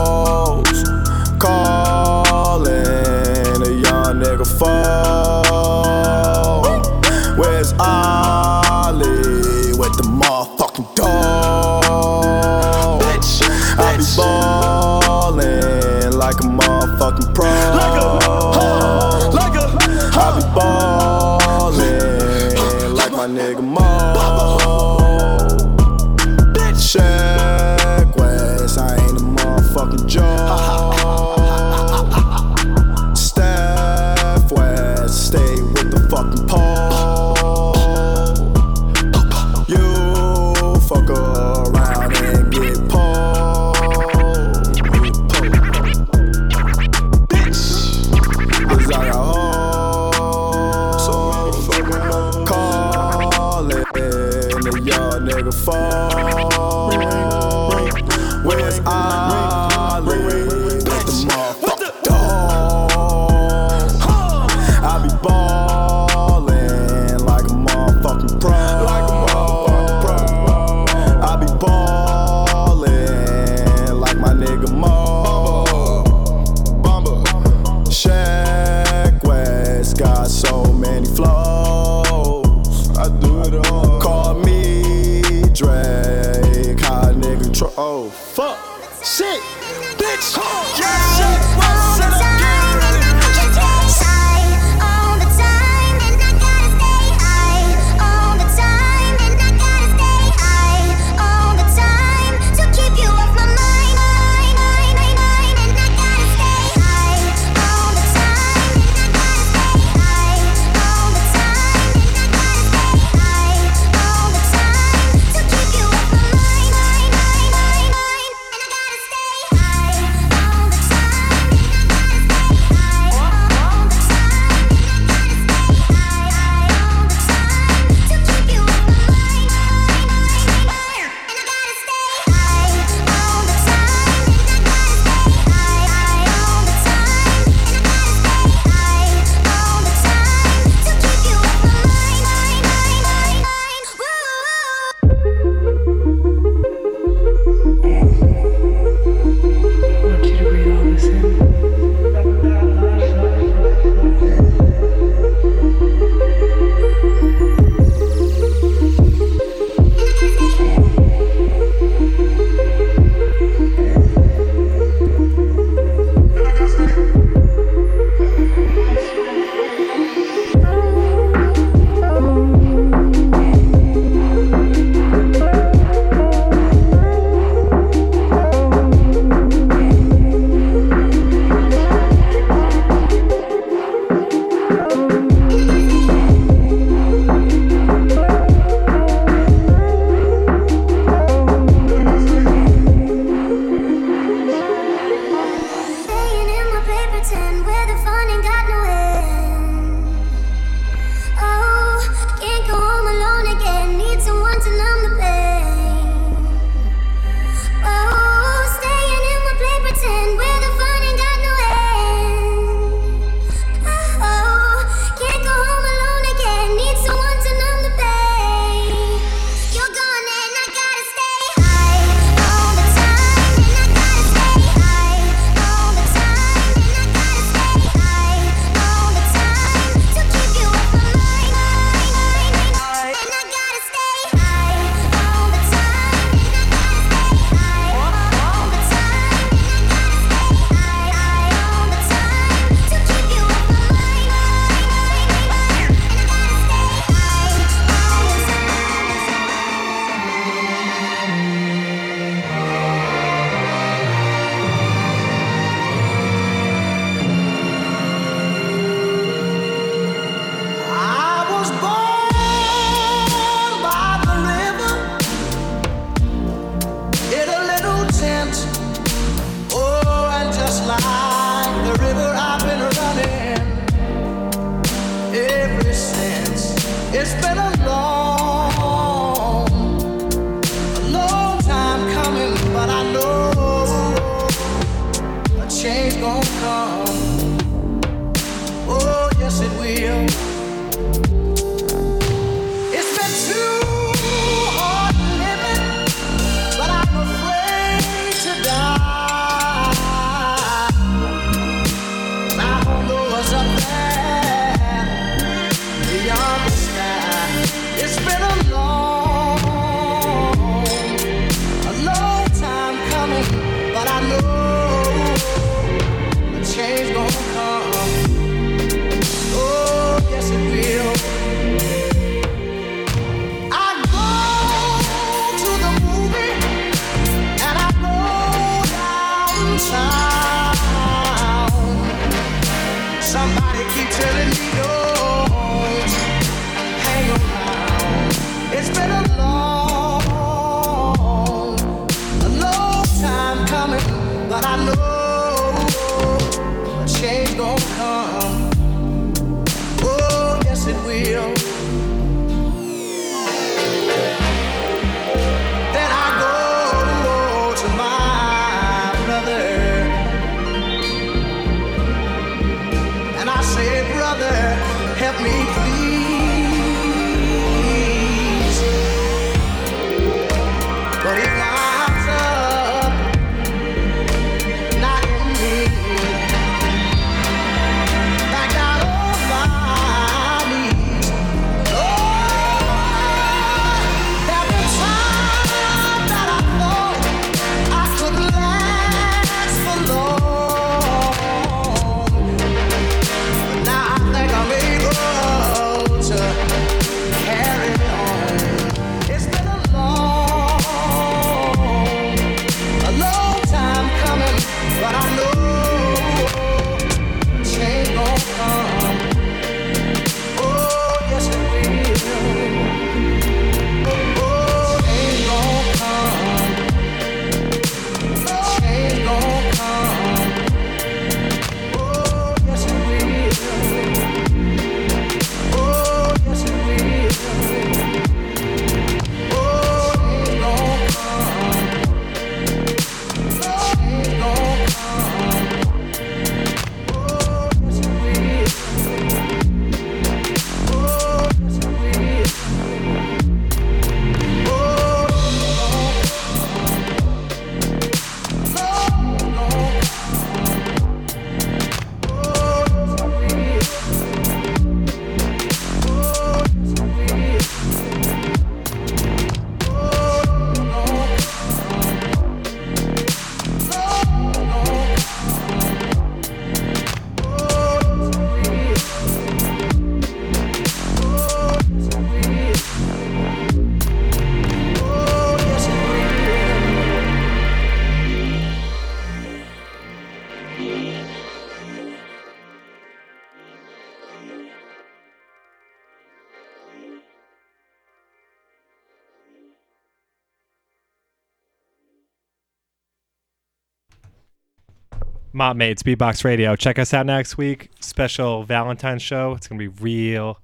Mott 495.69 495.77
Mates, 495.77 496.01
Beatbox 496.01 496.43
Radio. 496.43 496.75
Check 496.75 496.97
us 496.97 497.13
out 497.13 497.27
next 497.27 497.55
week. 497.55 497.91
Special 497.99 498.63
Valentine's 498.63 499.21
show. 499.21 499.53
It's 499.53 499.67
going 499.67 499.77
to 499.77 499.87
be 499.87 500.01
real, 500.01 500.59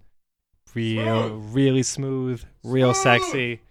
real, 0.74 1.28
smooth. 1.30 1.54
really 1.56 1.84
smooth, 1.84 2.44
real 2.64 2.92
smooth. 2.96 3.22
sexy. 3.22 3.62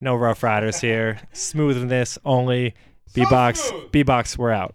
No 0.00 0.16
Rough 0.16 0.42
Riders 0.42 0.80
here. 0.80 1.20
Smoothness 1.32 2.18
only. 2.24 2.74
Beatbox, 3.14 3.58
so 3.58 3.80
Beatbox, 3.92 4.36
we're 4.36 4.50
out. 4.50 4.74